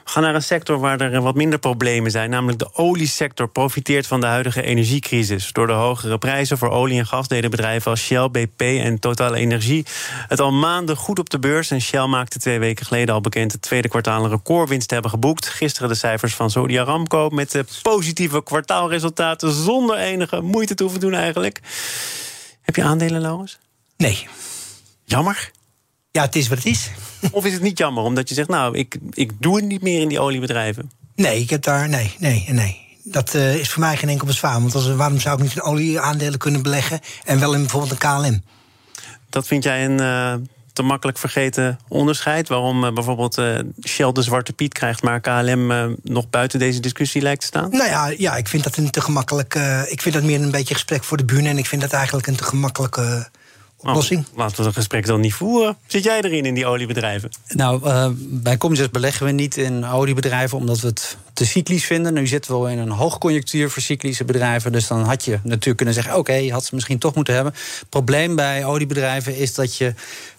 We 0.04 0.12
gaan 0.12 0.22
naar 0.22 0.34
een 0.34 0.42
sector 0.42 0.78
waar 0.78 1.00
er 1.00 1.22
wat 1.22 1.34
minder 1.34 1.58
problemen 1.58 2.10
zijn. 2.10 2.30
Namelijk 2.30 2.58
de 2.58 2.74
oliesector 2.74 3.48
profiteert 3.48 4.06
van 4.06 4.20
de 4.20 4.26
huidige 4.26 4.62
energiecrisis. 4.62 5.52
Door 5.52 5.66
de 5.66 5.72
hogere 5.72 6.18
prijzen 6.18 6.58
voor 6.58 6.70
olie 6.70 6.98
en 6.98 7.06
gas 7.06 7.28
deden 7.28 7.50
bedrijven 7.50 7.90
als 7.90 8.00
Shell, 8.00 8.28
BP 8.30 8.60
en 8.60 8.98
Total 8.98 9.34
Energie 9.34 9.86
het 10.28 10.40
al 10.40 10.52
maanden 10.52 10.96
goed 10.96 11.18
op 11.18 11.30
de 11.30 11.38
beurs. 11.38 11.70
En 11.70 11.80
Shell 11.80 12.06
maakte 12.06 12.38
twee 12.38 12.58
weken 12.58 12.86
geleden 12.86 13.14
al 13.14 13.20
bekend 13.20 13.52
het 13.52 13.62
tweede 13.62 13.88
kwartaal 13.88 14.24
een 14.24 14.30
recordwinst 14.30 14.88
te 14.88 14.94
hebben 14.94 15.10
geboekt. 15.12 15.46
Gisteren 15.46 15.88
de 15.88 15.94
cijfers 15.94 16.34
van 16.34 16.50
Saudi 16.50 16.78
Aramco 16.78 17.28
met 17.28 17.50
de 17.50 17.64
positieve 17.82 18.42
kwartaalresultaten 18.42 19.52
zonder 19.52 19.96
enige 19.96 20.40
moeite 20.40 20.74
te 20.74 20.82
hoeven 20.82 21.00
doen 21.00 21.14
eigenlijk. 21.14 21.60
Heb 22.62 22.76
je 22.76 22.82
aandelen, 22.82 23.20
Laurens? 23.20 23.58
Nee. 23.96 24.28
Jammer. 25.04 25.50
Ja, 26.10 26.22
het 26.22 26.36
is 26.36 26.48
wat 26.48 26.58
het 26.58 26.66
is. 26.66 26.90
Of 27.30 27.44
is 27.44 27.52
het 27.52 27.62
niet 27.62 27.78
jammer 27.78 28.04
omdat 28.04 28.28
je 28.28 28.34
zegt, 28.34 28.48
nou, 28.48 28.76
ik, 28.76 28.98
ik 29.10 29.30
doe 29.40 29.56
het 29.56 29.64
niet 29.64 29.82
meer 29.82 30.00
in 30.00 30.08
die 30.08 30.20
oliebedrijven? 30.20 30.90
Nee, 31.14 31.40
ik 31.40 31.50
heb 31.50 31.62
daar. 31.62 31.88
Nee, 31.88 32.14
nee, 32.18 32.44
nee. 32.50 32.84
Dat 33.04 33.34
uh, 33.34 33.54
is 33.54 33.70
voor 33.70 33.80
mij 33.80 33.96
geen 33.96 34.08
enkel 34.08 34.26
bezwaar. 34.26 34.60
Want 34.60 34.74
als, 34.74 34.94
waarom 34.94 35.20
zou 35.20 35.36
ik 35.36 35.42
niet 35.42 35.52
in 35.54 35.62
olieaandelen 35.62 36.38
kunnen 36.38 36.62
beleggen 36.62 37.00
en 37.24 37.40
wel 37.40 37.54
in 37.54 37.60
bijvoorbeeld 37.60 37.92
een 37.92 37.98
KLM? 37.98 38.42
Dat 39.30 39.46
vind 39.46 39.64
jij 39.64 39.84
een 39.84 40.00
uh, 40.00 40.34
te 40.72 40.82
makkelijk 40.82 41.18
vergeten 41.18 41.78
onderscheid? 41.88 42.48
Waarom 42.48 42.84
uh, 42.84 42.92
bijvoorbeeld 42.92 43.42
Shell 43.86 44.12
de 44.12 44.22
zwarte 44.22 44.52
piet 44.52 44.72
krijgt, 44.72 45.02
maar 45.02 45.20
KLM 45.20 45.96
nog 46.02 46.30
buiten 46.30 46.58
deze 46.58 46.80
discussie 46.80 47.22
lijkt 47.22 47.40
te 47.40 47.46
staan? 47.46 47.70
Nou 47.70 47.88
ja, 47.88 48.06
ja 48.06 48.36
ik 48.36 48.48
vind 48.48 48.64
dat 48.64 48.76
een 48.76 48.90
te 48.90 49.00
gemakkelijk. 49.00 49.54
ik 49.88 50.02
vind 50.02 50.14
dat 50.14 50.24
meer 50.24 50.40
een 50.40 50.50
beetje 50.50 50.74
gesprek 50.74 51.04
voor 51.04 51.16
de 51.16 51.24
bühne. 51.24 51.48
En 51.48 51.58
ik 51.58 51.66
vind 51.66 51.82
dat 51.82 51.92
eigenlijk 51.92 52.26
een 52.26 52.36
te 52.36 52.44
gemakkelijke 52.44 53.28
oplossing. 53.76 54.24
Oh, 54.30 54.36
laten 54.36 54.56
we 54.56 54.62
het 54.62 54.74
gesprek 54.74 55.06
dan 55.06 55.20
niet 55.20 55.34
voeren. 55.34 55.76
Zit 55.86 56.04
jij 56.04 56.20
erin 56.20 56.44
in 56.44 56.54
die 56.54 56.66
oliebedrijven? 56.66 57.30
Nou, 57.48 57.86
uh, 57.86 58.08
bij 58.18 58.56
Comgest 58.56 58.90
beleggen 58.90 59.26
we 59.26 59.32
niet 59.32 59.56
in 59.56 59.86
oliebedrijven 59.86 60.58
omdat 60.58 60.80
we 60.80 60.86
het 60.86 61.16
te 61.32 61.46
cyclisch 61.46 61.84
vinden. 61.84 62.14
Nu 62.14 62.26
zitten 62.26 62.52
we 62.52 62.58
wel 62.58 62.68
in 62.68 62.78
een 62.78 62.90
hoogconjunctuur 62.90 63.70
voor 63.70 63.82
cyclische 63.82 64.24
bedrijven. 64.24 64.72
Dus 64.72 64.86
dan 64.86 65.02
had 65.02 65.24
je 65.24 65.38
natuurlijk 65.42 65.76
kunnen 65.76 65.94
zeggen: 65.94 66.16
oké, 66.16 66.32
je 66.32 66.52
had 66.52 66.64
ze 66.64 66.74
misschien 66.74 66.98
toch 66.98 67.14
moeten 67.14 67.34
hebben. 67.34 67.52
Het 67.52 67.88
probleem 67.88 68.36
bij 68.36 68.64
oliebedrijven 68.64 69.36
is 69.36 69.54
dat 69.54 69.76
je 69.76 69.94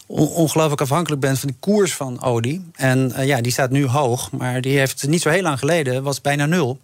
ongelooflijk 0.07 0.81
afhankelijk 0.81 1.21
bent 1.21 1.39
van 1.39 1.49
de 1.49 1.55
koers 1.59 1.93
van 1.93 2.21
olie. 2.21 2.69
En 2.75 3.13
uh, 3.17 3.25
ja, 3.25 3.41
die 3.41 3.51
staat 3.51 3.69
nu 3.69 3.87
hoog, 3.87 4.31
maar 4.31 4.61
die 4.61 4.77
heeft 4.77 5.07
niet 5.07 5.21
zo 5.21 5.29
heel 5.29 5.41
lang 5.41 5.59
geleden 5.59 6.03
was 6.03 6.21
bijna 6.21 6.45
nul. 6.45 6.79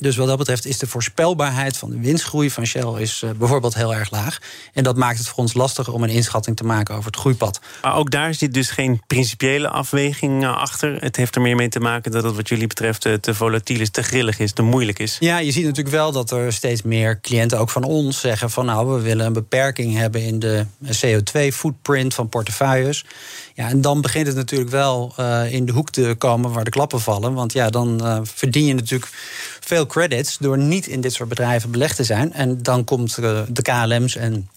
Dus 0.00 0.16
wat 0.16 0.26
dat 0.26 0.38
betreft 0.38 0.66
is 0.66 0.78
de 0.78 0.86
voorspelbaarheid 0.86 1.76
van 1.76 1.90
de 1.90 2.00
winstgroei 2.00 2.50
van 2.50 2.66
Shell 2.66 3.00
is, 3.00 3.22
uh, 3.24 3.30
bijvoorbeeld 3.30 3.74
heel 3.74 3.94
erg 3.94 4.10
laag. 4.10 4.38
En 4.72 4.84
dat 4.84 4.96
maakt 4.96 5.18
het 5.18 5.26
voor 5.26 5.38
ons 5.38 5.54
lastiger 5.54 5.92
om 5.92 6.02
een 6.02 6.08
inschatting 6.08 6.56
te 6.56 6.64
maken 6.64 6.94
over 6.94 7.06
het 7.06 7.16
groeipad. 7.16 7.60
Maar 7.82 7.96
ook 7.96 8.10
daar 8.10 8.34
zit 8.34 8.54
dus 8.54 8.70
geen 8.70 9.02
principiële 9.06 9.68
afweging 9.68 10.42
uh, 10.42 10.56
achter. 10.56 10.96
Het 11.00 11.16
heeft 11.16 11.34
er 11.34 11.40
meer 11.40 11.56
mee 11.56 11.68
te 11.68 11.80
maken 11.80 12.10
dat 12.10 12.24
het 12.24 12.36
wat 12.36 12.48
jullie 12.48 12.66
betreft 12.66 13.04
uh, 13.04 13.14
te 13.14 13.34
volatiel 13.34 13.80
is, 13.80 13.90
te 13.90 14.02
grillig 14.02 14.38
is, 14.38 14.52
te 14.52 14.62
moeilijk 14.62 14.98
is. 14.98 15.16
Ja, 15.20 15.38
je 15.38 15.50
ziet 15.50 15.64
natuurlijk 15.64 15.94
wel 15.94 16.12
dat 16.12 16.30
er 16.30 16.52
steeds 16.52 16.82
meer 16.82 17.20
cliënten 17.20 17.58
ook 17.58 17.70
van 17.70 17.82
ons 17.82 18.20
zeggen 18.20 18.50
van 18.50 18.66
nou, 18.66 18.94
we 18.94 19.00
willen 19.00 19.26
een 19.26 19.32
beperking 19.32 19.96
hebben 19.96 20.22
in 20.22 20.38
de 20.38 20.66
CO2-footprint 20.80 22.14
van 22.14 22.28
portefeuilles. 22.28 23.04
Ja, 23.54 23.68
en 23.68 23.80
dan 23.80 24.00
begint 24.00 24.26
het 24.26 24.36
natuurlijk 24.36 24.70
wel 24.70 25.14
in 25.50 25.66
de 25.66 25.72
hoek 25.72 25.90
te 25.90 26.14
komen 26.18 26.52
waar 26.52 26.64
de 26.64 26.70
klappen 26.70 27.00
vallen. 27.00 27.34
Want 27.34 27.52
ja, 27.52 27.70
dan 27.70 28.20
verdien 28.26 28.64
je 28.64 28.74
natuurlijk 28.74 29.10
veel 29.60 29.83
credits 29.86 30.38
door 30.38 30.58
niet 30.58 30.86
in 30.86 31.00
dit 31.00 31.12
soort 31.12 31.28
bedrijven 31.28 31.70
belegd 31.70 31.96
te 31.96 32.04
zijn. 32.04 32.32
En 32.32 32.62
dan 32.62 32.84
komt 32.84 33.18
uh, 33.18 33.40
de 33.48 33.62
KLM's 33.62 34.16
en 34.16 34.48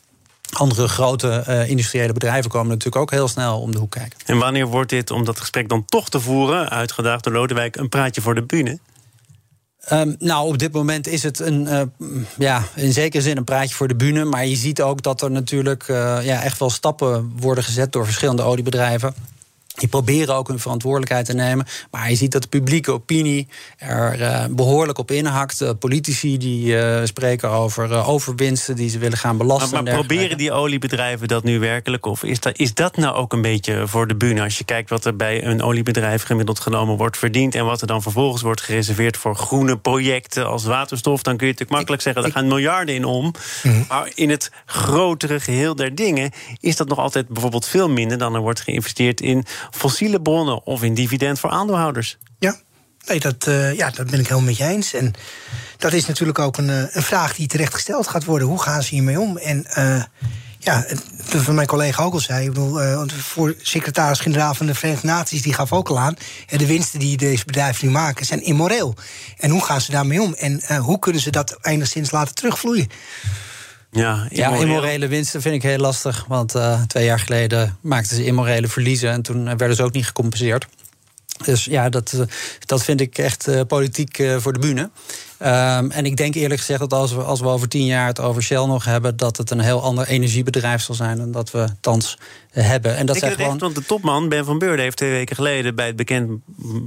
andere 0.52 0.88
grote 0.88 1.44
uh, 1.48 1.70
industriële 1.70 2.14
bedrijven 2.14 2.52
komen 2.52 2.68
natuurlijk 2.68 2.96
ook 2.96 3.12
heel 3.12 3.28
snel 3.28 3.60
om 3.62 3.72
de 3.72 3.78
hoek 3.78 3.92
kijken. 3.92 4.20
En 4.26 4.38
wanneer 4.38 4.68
wordt 4.68 4.90
dit, 4.90 5.12
om 5.12 5.26
dat 5.26 5.40
gesprek 5.40 5.70
dan 5.70 5.86
toch 5.86 6.10
te 6.10 6.20
voeren, 6.20 6.70
uitgedaagd 6.70 7.24
door 7.24 7.34
Lodewijk, 7.34 7.76
een 7.76 7.90
praatje 7.90 8.22
voor 8.22 8.36
de 8.36 8.44
bühne? 8.44 8.80
Um, 9.92 10.16
nou, 10.20 10.48
op 10.48 10.58
dit 10.58 10.72
moment 10.72 11.08
is 11.08 11.24
het 11.24 11.40
een, 11.40 11.62
uh, 11.62 11.82
ja, 12.38 12.64
in 12.76 12.94
zekere 12.94 13.24
zin 13.24 13.38
een 13.38 13.44
praatje 13.44 13.76
voor 13.76 13.88
de 13.88 13.96
bühne. 13.96 14.26
Maar 14.26 14.46
je 14.46 14.56
ziet 14.56 14.82
ook 14.82 15.02
dat 15.02 15.22
er 15.22 15.32
natuurlijk 15.32 15.88
uh, 15.88 16.20
ja, 16.24 16.44
echt 16.44 16.60
wel 16.60 16.70
stappen 16.70 17.34
worden 17.40 17.64
gezet 17.64 17.92
door 17.92 18.06
verschillende 18.06 18.42
oliebedrijven. 18.42 19.14
Die 19.78 19.88
proberen 19.88 20.36
ook 20.36 20.48
hun 20.48 20.60
verantwoordelijkheid 20.60 21.26
te 21.26 21.34
nemen. 21.34 21.66
Maar 21.92 22.10
je 22.10 22.16
ziet 22.16 22.32
dat 22.32 22.42
de 22.42 22.48
publieke 22.48 22.92
opinie 22.92 23.48
er 23.78 24.20
uh, 24.20 24.46
behoorlijk 24.50 24.98
op 24.98 25.12
inhakt. 25.12 25.62
Uh, 25.62 25.70
politici 25.80 26.38
die 26.38 26.66
uh, 26.66 27.00
spreken 27.04 27.50
over 27.50 28.06
overwinsten 28.06 28.76
die 28.76 28.90
ze 28.90 28.98
willen 28.98 29.18
gaan 29.18 29.38
belasten. 29.38 29.74
Maar, 29.74 29.84
maar 29.84 29.94
proberen 29.94 30.38
die 30.38 30.52
oliebedrijven 30.52 31.28
dat 31.28 31.44
nu 31.44 31.60
werkelijk? 31.60 32.06
Of 32.06 32.24
is 32.24 32.40
dat, 32.40 32.58
is 32.58 32.74
dat 32.74 32.98
nou 32.98 33.16
ook 33.16 33.34
een 33.34 33.42
beetje 33.42 33.88
voor 33.88 34.08
de 34.08 34.16
bühne? 34.16 34.42
Als 34.42 34.58
je 34.58 34.64
kijkt 34.64 34.90
wat 34.90 35.06
er 35.06 35.16
bij 35.16 35.46
een 35.46 35.62
oliebedrijf 35.62 36.24
gemiddeld 36.24 36.60
genomen 36.60 36.98
wordt 36.98 37.18
verdiend... 37.18 37.56
en 37.56 37.66
wat 37.66 37.82
er 37.82 37.88
dan 37.88 38.02
vervolgens 38.02 38.42
wordt 38.42 38.62
gereserveerd 38.62 39.18
voor 39.18 39.36
groene 39.36 39.78
projecten 39.78 40.48
als 40.48 40.66
waterstof... 40.66 41.22
dan 41.22 41.38
kun 41.38 41.48
je 41.48 41.52
natuurlijk 41.52 41.78
makkelijk 41.78 42.02
zeggen, 42.02 42.24
er 42.24 42.32
gaan 42.32 42.48
miljarden 42.48 42.96
in 42.96 43.06
om. 43.06 43.34
Mhm. 43.64 43.84
Maar 43.88 44.12
in 44.16 44.30
het 44.30 44.52
grotere 44.66 45.40
geheel 45.40 45.76
der 45.76 45.96
dingen... 45.96 46.32
is 46.60 46.76
dat 46.76 46.88
nog 46.88 46.98
altijd 46.98 47.28
bijvoorbeeld 47.28 47.68
veel 47.68 47.90
minder 47.90 48.18
dan 48.18 48.36
er 48.36 48.42
wordt 48.42 48.62
geïnvesteerd 48.62 49.22
in 49.22 49.46
fossiele 49.72 50.22
bronnen 50.22 50.66
of 50.66 50.84
in 50.84 50.94
dividend 50.94 51.40
voor 51.40 51.50
aandeelhouders. 51.50 52.18
Ja, 52.40 52.56
nee, 53.06 53.20
dat, 53.20 53.48
uh, 53.48 53.74
ja, 53.74 53.90
dat 53.90 54.10
ben 54.10 54.20
ik 54.20 54.28
helemaal 54.28 54.48
met 54.48 54.58
je 54.58 54.64
eens. 54.64 54.94
En 54.94 55.14
dat 55.78 55.94
is 55.94 56.06
natuurlijk 56.06 56.40
ook 56.40 56.58
een, 56.58 56.70
eh, 56.70 56.96
een 56.96 57.04
vraag 57.04 57.36
die 57.36 57.48
terecht 57.48 57.74
gesteld 57.74 58.08
gaat 58.08 58.26
worden. 58.26 58.48
Hoe 58.48 58.62
gaan 58.62 58.84
ze 58.84 58.90
hiermee 58.90 59.20
om? 59.20 59.38
En 59.38 59.66
uh, 59.78 60.04
ja, 60.58 60.86
van 61.18 61.56
mijn 61.56 61.68
collega 61.68 62.04
ook 62.04 62.14
al 62.14 62.20
zei, 62.20 62.46
ik 62.46 62.54
bedoel, 62.54 62.84
uh, 62.84 63.02
voor 63.08 63.56
secretaris-generaal 63.62 64.54
van 64.54 64.66
de 64.66 64.76
Verenigde 64.76 65.08
Naties, 65.08 65.42
die 65.42 65.54
gaf 65.54 65.74
ook 65.74 65.90
al 65.90 66.00
aan, 66.00 66.16
de 66.48 66.66
winsten 66.66 67.00
die 67.00 67.18
deze 67.18 67.46
bedrijven 67.46 67.86
nu 67.86 67.92
maken 67.92 68.26
zijn 68.26 68.44
immoreel. 68.44 68.96
En 69.38 69.50
hoe 69.50 69.64
gaan 69.64 69.82
ze 69.82 69.92
daarmee 69.92 70.22
om? 70.22 70.34
En 70.34 70.78
hoe 70.78 71.00
kunnen 71.00 71.22
ze 71.22 71.30
dat 71.30 71.58
enigszins 71.62 72.12
laten 72.12 72.36
terugvloeien? 72.36 72.90
Ja, 73.92 74.28
ja, 74.30 74.56
immorele 74.56 75.08
winsten 75.08 75.42
vind 75.42 75.56
ik 75.56 75.62
heel 75.62 75.78
lastig. 75.78 76.26
Want 76.28 76.56
uh, 76.56 76.82
twee 76.82 77.06
jaar 77.06 77.20
geleden 77.20 77.78
maakten 77.82 78.16
ze 78.16 78.26
immorele 78.26 78.68
verliezen. 78.68 79.12
En 79.12 79.22
toen 79.22 79.58
werden 79.58 79.76
ze 79.76 79.84
ook 79.84 79.94
niet 79.94 80.06
gecompenseerd. 80.06 80.68
Dus 81.46 81.66
ja, 81.66 81.90
dat, 81.90 82.14
eh, 82.14 82.22
dat 82.66 82.84
vind 82.84 83.02
ik 83.02 83.18
echt 83.18 83.48
uh, 83.48 83.62
politiek 83.68 84.20
uh, 84.20 84.38
voor 84.38 84.54
de 84.54 84.60
bühne. 84.60 84.90
Um, 85.42 85.92
en 85.92 86.06
ik 86.06 86.18
denk 86.18 86.36
eerlijk 86.36 86.60
gezegd 86.60 86.80
dat 86.80 86.94
als 86.94 87.14
we, 87.14 87.22
als 87.22 87.40
we 87.40 87.48
over 87.48 87.68
tien 87.68 87.86
jaar 87.86 88.08
het 88.08 88.20
over 88.20 88.44
Shell 88.44 88.66
nog 88.66 88.86
hebben, 88.86 89.18
dat 89.18 89.38
het 89.38 89.52
een 89.52 89.60
heel 89.60 89.82
ander 89.82 90.08
energiebedrijf 90.08 90.82
zal 90.82 90.96
zijn 90.96 91.18
dan 91.18 91.32
dat 91.32 91.52
we 91.52 91.68
thans 91.80 92.18
hebben. 92.50 92.96
En 92.96 93.06
dat 93.06 93.16
ik 93.16 93.24
gewoon... 93.24 93.52
echt, 93.52 93.62
want 93.62 93.76
de 93.76 93.86
topman 93.86 94.30
Ben 94.30 94.46
van 94.46 94.60
Beurden 94.60 94.84
heeft 94.84 94.98
twee 94.98 95.12
weken 95.12 95.36
geleden 95.36 95.76
bij 95.76 95.86
het 95.86 95.96
bekend 95.96 96.32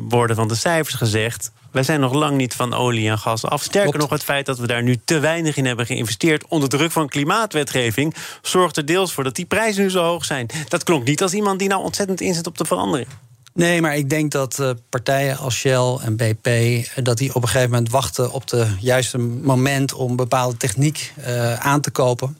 worden 0.08 0.36
van 0.36 0.48
de 0.48 0.54
cijfers 0.54 0.94
gezegd: 0.94 1.50
wij 1.70 1.82
zijn 1.82 2.00
nog 2.00 2.12
lang 2.12 2.36
niet 2.36 2.54
van 2.54 2.74
olie 2.74 3.08
en 3.08 3.18
gas 3.18 3.44
af. 3.44 3.62
Sterker 3.62 3.98
nog, 3.98 4.10
het 4.10 4.24
feit 4.24 4.46
dat 4.46 4.58
we 4.58 4.66
daar 4.66 4.82
nu 4.82 5.00
te 5.04 5.18
weinig 5.18 5.56
in 5.56 5.66
hebben 5.66 5.86
geïnvesteerd 5.86 6.46
onder 6.48 6.68
druk 6.68 6.90
van 6.90 7.08
klimaatwetgeving, 7.08 8.14
zorgt 8.42 8.76
er 8.76 8.86
deels 8.86 9.12
voor 9.12 9.24
dat 9.24 9.34
die 9.36 9.46
prijzen 9.46 9.82
nu 9.82 9.90
zo 9.90 10.04
hoog 10.04 10.24
zijn. 10.24 10.46
Dat 10.68 10.84
klonk 10.84 11.04
niet 11.04 11.22
als 11.22 11.32
iemand 11.32 11.58
die 11.58 11.68
nou 11.68 11.82
ontzettend 11.82 12.20
inzet 12.20 12.46
op 12.46 12.58
de 12.58 12.64
verandering. 12.64 13.08
Nee, 13.52 13.80
maar 13.80 13.96
ik 13.96 14.10
denk 14.10 14.30
dat 14.30 14.58
uh, 14.58 14.70
partijen 14.88 15.38
als 15.38 15.54
Shell 15.54 15.98
en 16.02 16.16
BP... 16.16 16.46
Eh, 16.46 16.84
dat 17.02 17.18
die 17.18 17.34
op 17.34 17.42
een 17.42 17.48
gegeven 17.48 17.70
moment 17.70 17.90
wachten 17.90 18.32
op 18.32 18.50
het 18.50 18.68
juiste 18.80 19.18
moment... 19.18 19.92
om 19.92 20.16
bepaalde 20.16 20.56
techniek 20.56 21.12
uh, 21.18 21.54
aan 21.54 21.80
te 21.80 21.90
kopen. 21.90 22.38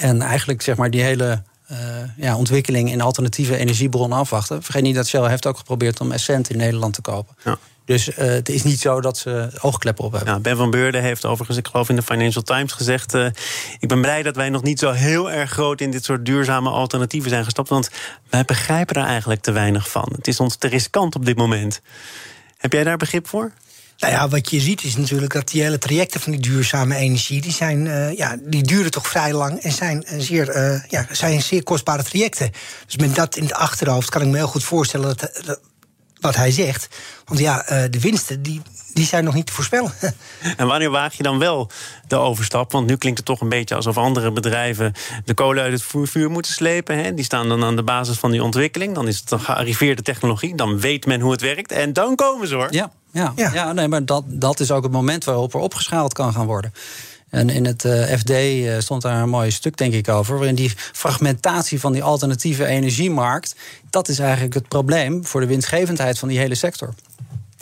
En 0.00 0.22
eigenlijk 0.22 0.62
zeg 0.62 0.76
maar 0.76 0.90
die 0.90 1.02
hele 1.02 1.42
ja, 2.16 2.36
ontwikkeling 2.36 2.90
in 2.90 3.00
alternatieve 3.00 3.56
energiebronnen 3.56 4.18
afwachten. 4.18 4.62
Vergeet 4.62 4.82
niet 4.82 4.94
dat 4.94 5.08
Shell 5.08 5.28
heeft 5.28 5.46
ook 5.46 5.58
geprobeerd 5.58 6.00
om 6.00 6.12
Essent 6.12 6.50
in 6.50 6.56
Nederland 6.56 6.94
te 6.94 7.00
kopen. 7.00 7.36
Ja. 7.44 7.58
Dus 7.90 8.08
uh, 8.08 8.16
het 8.16 8.48
is 8.48 8.62
niet 8.62 8.80
zo 8.80 9.00
dat 9.00 9.18
ze 9.18 9.50
oogkleppen 9.60 10.04
op 10.04 10.12
hebben. 10.12 10.32
Ja, 10.32 10.40
ben 10.40 10.56
van 10.56 10.70
Beurden 10.70 11.02
heeft 11.02 11.24
overigens, 11.24 11.58
ik 11.58 11.66
geloof 11.66 11.88
in 11.88 11.96
de 11.96 12.02
Financial 12.02 12.42
Times 12.42 12.72
gezegd... 12.72 13.14
Uh, 13.14 13.26
ik 13.78 13.88
ben 13.88 14.00
blij 14.00 14.22
dat 14.22 14.36
wij 14.36 14.48
nog 14.48 14.62
niet 14.62 14.78
zo 14.78 14.90
heel 14.90 15.30
erg 15.30 15.50
groot... 15.50 15.80
in 15.80 15.90
dit 15.90 16.04
soort 16.04 16.24
duurzame 16.24 16.70
alternatieven 16.70 17.30
zijn 17.30 17.44
gestapt... 17.44 17.68
want 17.68 17.90
wij 18.28 18.44
begrijpen 18.44 18.96
er 18.96 19.04
eigenlijk 19.04 19.40
te 19.40 19.52
weinig 19.52 19.90
van. 19.90 20.12
Het 20.16 20.28
is 20.28 20.40
ons 20.40 20.56
te 20.56 20.68
riskant 20.68 21.14
op 21.14 21.26
dit 21.26 21.36
moment. 21.36 21.80
Heb 22.56 22.72
jij 22.72 22.84
daar 22.84 22.96
begrip 22.96 23.28
voor? 23.28 23.50
Nou 23.98 24.12
ja, 24.12 24.28
wat 24.28 24.50
je 24.50 24.60
ziet 24.60 24.82
is 24.82 24.96
natuurlijk 24.96 25.32
dat 25.32 25.48
die 25.48 25.62
hele 25.62 25.78
trajecten 25.78 26.20
van 26.20 26.32
die 26.32 26.40
duurzame 26.40 26.96
energie, 26.96 27.40
die, 27.40 27.52
zijn, 27.52 27.86
uh, 27.86 28.16
ja, 28.16 28.36
die 28.40 28.62
duren 28.62 28.90
toch 28.90 29.06
vrij 29.06 29.32
lang 29.32 29.60
en 29.60 29.72
zijn 29.72 30.04
zeer, 30.18 30.56
uh, 30.56 30.80
ja, 30.88 31.06
zijn 31.10 31.42
zeer 31.42 31.62
kostbare 31.62 32.02
trajecten. 32.02 32.50
Dus 32.86 32.96
met 32.96 33.14
dat 33.14 33.36
in 33.36 33.42
het 33.42 33.54
achterhoofd 33.54 34.10
kan 34.10 34.22
ik 34.22 34.28
me 34.28 34.36
heel 34.36 34.46
goed 34.46 34.64
voorstellen 34.64 35.16
dat, 35.16 35.60
wat 36.20 36.36
hij 36.36 36.50
zegt. 36.50 36.88
Want 37.24 37.40
ja, 37.40 37.72
uh, 37.72 37.84
de 37.90 38.00
winsten 38.00 38.42
die, 38.42 38.62
die 38.92 39.06
zijn 39.06 39.24
nog 39.24 39.34
niet 39.34 39.46
te 39.46 39.52
voorspellen. 39.52 39.92
En 40.56 40.66
wanneer 40.66 40.90
waag 40.90 41.14
je 41.14 41.22
dan 41.22 41.38
wel 41.38 41.70
de 42.08 42.16
overstap? 42.16 42.72
Want 42.72 42.86
nu 42.86 42.96
klinkt 42.96 43.18
het 43.18 43.26
toch 43.26 43.40
een 43.40 43.48
beetje 43.48 43.74
alsof 43.74 43.96
andere 43.96 44.32
bedrijven 44.32 44.92
de 45.24 45.34
kolen 45.34 45.62
uit 45.62 45.72
het 45.72 46.08
vuur 46.10 46.30
moeten 46.30 46.52
slepen. 46.52 47.04
Hè? 47.04 47.14
Die 47.14 47.24
staan 47.24 47.48
dan 47.48 47.64
aan 47.64 47.76
de 47.76 47.82
basis 47.82 48.18
van 48.18 48.30
die 48.30 48.42
ontwikkeling. 48.42 48.94
Dan 48.94 49.08
is 49.08 49.18
het 49.18 49.30
een 49.30 49.40
gearriveerde 49.40 50.02
technologie. 50.02 50.56
Dan 50.56 50.80
weet 50.80 51.06
men 51.06 51.20
hoe 51.20 51.32
het 51.32 51.40
werkt. 51.40 51.72
En 51.72 51.92
dan 51.92 52.14
komen 52.14 52.48
ze 52.48 52.54
hoor. 52.54 52.68
Ja, 52.70 52.90
ja, 53.12 53.32
ja. 53.36 53.50
ja 53.54 53.72
nee, 53.72 53.88
maar 53.88 54.04
dat, 54.04 54.24
dat 54.26 54.60
is 54.60 54.70
ook 54.70 54.82
het 54.82 54.92
moment 54.92 55.24
waarop 55.24 55.54
er 55.54 55.60
opgeschaald 55.60 56.12
kan 56.12 56.32
gaan 56.32 56.46
worden. 56.46 56.72
En 57.30 57.50
in 57.50 57.64
het 57.64 57.84
uh, 57.84 58.04
FD 58.04 58.30
uh, 58.30 58.78
stond 58.78 59.02
daar 59.02 59.22
een 59.22 59.28
mooi 59.28 59.50
stuk, 59.50 59.76
denk 59.76 59.92
ik, 59.92 60.08
over. 60.08 60.36
Waarin 60.36 60.54
die 60.54 60.72
fragmentatie 60.76 61.80
van 61.80 61.92
die 61.92 62.02
alternatieve 62.02 62.66
energiemarkt. 62.66 63.54
dat 63.90 64.08
is 64.08 64.18
eigenlijk 64.18 64.54
het 64.54 64.68
probleem 64.68 65.26
voor 65.26 65.40
de 65.40 65.46
winstgevendheid 65.46 66.18
van 66.18 66.28
die 66.28 66.38
hele 66.38 66.54
sector. 66.54 66.94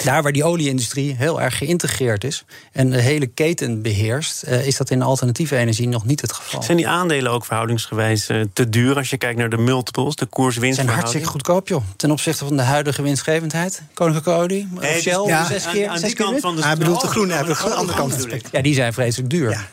Daar 0.05 0.23
waar 0.23 0.33
die 0.33 0.45
olieindustrie 0.45 1.15
heel 1.17 1.41
erg 1.41 1.59
geïntegreerd 1.59 2.25
is 2.25 2.45
en 2.73 2.91
de 2.91 3.01
hele 3.01 3.27
keten 3.27 3.83
beheerst, 3.83 4.45
uh, 4.49 4.67
is 4.67 4.77
dat 4.77 4.91
in 4.91 5.03
alternatieve 5.03 5.57
energie 5.57 5.89
nog 5.89 6.05
niet 6.05 6.21
het 6.21 6.33
geval. 6.33 6.63
Zijn 6.63 6.77
die 6.77 6.89
aandelen 6.89 7.33
ook 7.33 7.45
verhoudingsgewijs 7.45 8.29
uh, 8.29 8.45
te 8.53 8.69
duur 8.69 8.97
als 8.97 9.11
je 9.11 9.17
kijkt 9.17 9.39
naar 9.39 9.49
de 9.49 9.57
multiples, 9.57 10.15
de 10.15 10.27
koers-winst? 10.27 10.77
Zijn 10.77 10.89
hartstikke 10.89 11.27
goedkoop, 11.27 11.69
joh. 11.69 11.83
Ten 11.97 12.11
opzichte 12.11 12.45
van 12.45 12.57
de 12.57 12.63
huidige 12.63 13.03
winstgevendheid. 13.03 13.83
Koninklijke 13.95 14.31
olie, 14.41 14.69
of 14.77 14.85
Shell, 14.85 15.27
ja, 15.27 15.47
zes 15.47 15.67
keer. 15.71 15.89
Aan, 15.89 16.01
die 16.01 16.15
kant 16.15 16.41
van 16.41 16.57
de 16.57 16.63
Hij 16.63 16.77
bedoelt 16.77 17.01
de 17.01 17.07
groene, 17.07 17.33
hij 17.33 17.43
bedoelt 17.43 17.63
de 17.63 17.75
andere 17.75 17.99
kant. 17.99 18.27
Ja, 18.51 18.63
die 18.63 18.75
zijn 18.75 18.93
vreselijk 18.93 19.31
duur. 19.31 19.51
Ja. 19.51 19.67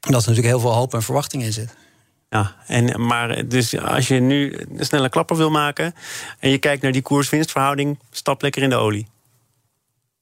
Dat 0.00 0.20
is 0.20 0.26
natuurlijk 0.26 0.46
heel 0.46 0.60
veel 0.60 0.74
hoop 0.74 0.94
en 0.94 1.02
verwachting 1.02 1.42
in 1.42 1.52
zit. 1.52 1.74
Ja, 2.30 2.54
en, 2.66 3.06
maar 3.06 3.48
dus 3.48 3.78
als 3.78 4.08
je 4.08 4.20
nu 4.20 4.66
een 4.76 4.84
snelle 4.84 5.08
klapper 5.08 5.36
wil 5.36 5.50
maken 5.50 5.94
en 6.38 6.50
je 6.50 6.58
kijkt 6.58 6.82
naar 6.82 6.92
die 6.92 7.02
koers-winstverhouding, 7.02 7.98
stap 8.10 8.42
lekker 8.42 8.62
in 8.62 8.70
de 8.70 8.76
olie. 8.76 9.06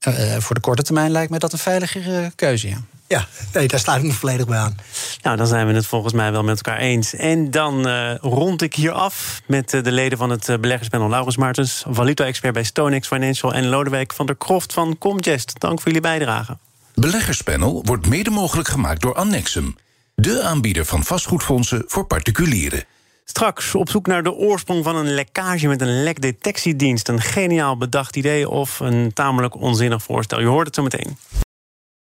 Uh, 0.09 0.37
voor 0.39 0.55
de 0.55 0.61
korte 0.61 0.83
termijn 0.83 1.11
lijkt 1.11 1.31
me 1.31 1.39
dat 1.39 1.53
een 1.53 1.59
veiligere 1.59 2.33
keuze, 2.37 2.69
ja. 2.69 2.83
Ja, 3.07 3.27
nee, 3.53 3.69
daar 3.69 3.81
sluit 3.81 4.03
ik 4.03 4.07
me 4.07 4.13
volledig 4.13 4.47
bij 4.47 4.59
aan. 4.59 4.77
Nou, 5.23 5.37
dan 5.37 5.47
zijn 5.47 5.67
we 5.67 5.73
het 5.73 5.87
volgens 5.87 6.13
mij 6.13 6.33
wel 6.33 6.43
met 6.43 6.57
elkaar 6.57 6.79
eens. 6.79 7.15
En 7.15 7.51
dan 7.51 7.89
uh, 7.89 8.15
rond 8.21 8.63
ik 8.63 8.75
hier 8.75 8.93
af 8.93 9.41
met 9.47 9.73
uh, 9.73 9.83
de 9.83 9.93
leden 9.93 10.19
van 10.19 10.31
het 10.31 10.61
beleggerspanel... 10.61 11.09
Laurens 11.09 11.37
Martens, 11.37 11.85
valuta-expert 11.89 12.55
bij 12.55 12.65
StoneX 12.65 13.09
Financial... 13.09 13.55
en 13.55 13.67
Lodewijk 13.67 14.13
van 14.13 14.27
der 14.27 14.37
Kroft 14.37 14.73
van 14.73 14.99
Comgest. 14.99 15.61
Dank 15.61 15.77
voor 15.81 15.87
jullie 15.87 16.01
bijdrage. 16.01 16.57
Beleggerspanel 16.95 17.83
wordt 17.85 18.07
mede 18.07 18.31
mogelijk 18.31 18.69
gemaakt 18.69 19.03
door 19.03 19.15
Annexum... 19.15 19.77
de 20.15 20.43
aanbieder 20.43 20.85
van 20.85 21.05
vastgoedfondsen 21.05 21.85
voor 21.87 22.07
particulieren. 22.07 22.85
Straks 23.25 23.75
op 23.75 23.89
zoek 23.89 24.07
naar 24.07 24.23
de 24.23 24.33
oorsprong 24.33 24.85
van 24.85 24.97
een 24.97 25.15
lekkage 25.15 25.67
met 25.67 25.81
een 25.81 26.03
lekdetectiedienst. 26.03 27.09
Een 27.09 27.21
geniaal 27.21 27.77
bedacht 27.77 28.17
idee 28.17 28.49
of 28.49 28.81
een 28.81 29.13
tamelijk 29.13 29.55
onzinnig 29.55 30.03
voorstel. 30.03 30.41
Je 30.41 30.47
hoort 30.47 30.67
het 30.67 30.75
zo 30.75 30.83
meteen. 30.83 31.17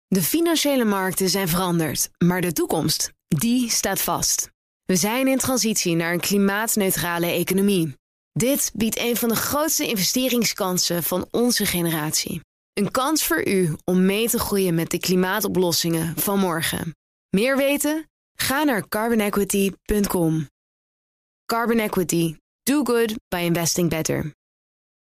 De 0.06 0.22
financiële 0.22 0.84
markten 0.84 1.28
zijn 1.28 1.48
veranderd, 1.48 2.10
maar 2.18 2.40
de 2.40 2.52
toekomst, 2.52 3.12
die 3.28 3.70
staat 3.70 4.00
vast. 4.00 4.50
We 4.84 4.96
zijn 4.96 5.28
in 5.28 5.38
transitie 5.38 5.96
naar 5.96 6.12
een 6.12 6.20
klimaatneutrale 6.20 7.26
economie. 7.26 7.96
Dit 8.32 8.70
biedt 8.74 8.98
een 8.98 9.16
van 9.16 9.28
de 9.28 9.36
grootste 9.36 9.86
investeringskansen 9.86 11.02
van 11.02 11.26
onze 11.30 11.66
generatie. 11.66 12.40
Een 12.72 12.90
kans 12.90 13.24
voor 13.24 13.48
u 13.48 13.76
om 13.84 14.04
mee 14.04 14.28
te 14.28 14.38
groeien 14.38 14.74
met 14.74 14.90
de 14.90 14.98
klimaatoplossingen 14.98 16.14
van 16.16 16.38
morgen. 16.38 16.94
Meer 17.30 17.56
weten? 17.56 18.08
Ga 18.34 18.64
naar 18.64 18.88
carbonequity.com. 18.88 20.46
Carbon 21.48 21.80
Equity. 21.80 22.36
Do 22.66 22.84
good 22.84 23.16
by 23.30 23.40
investing 23.40 23.88
better. 23.88 24.34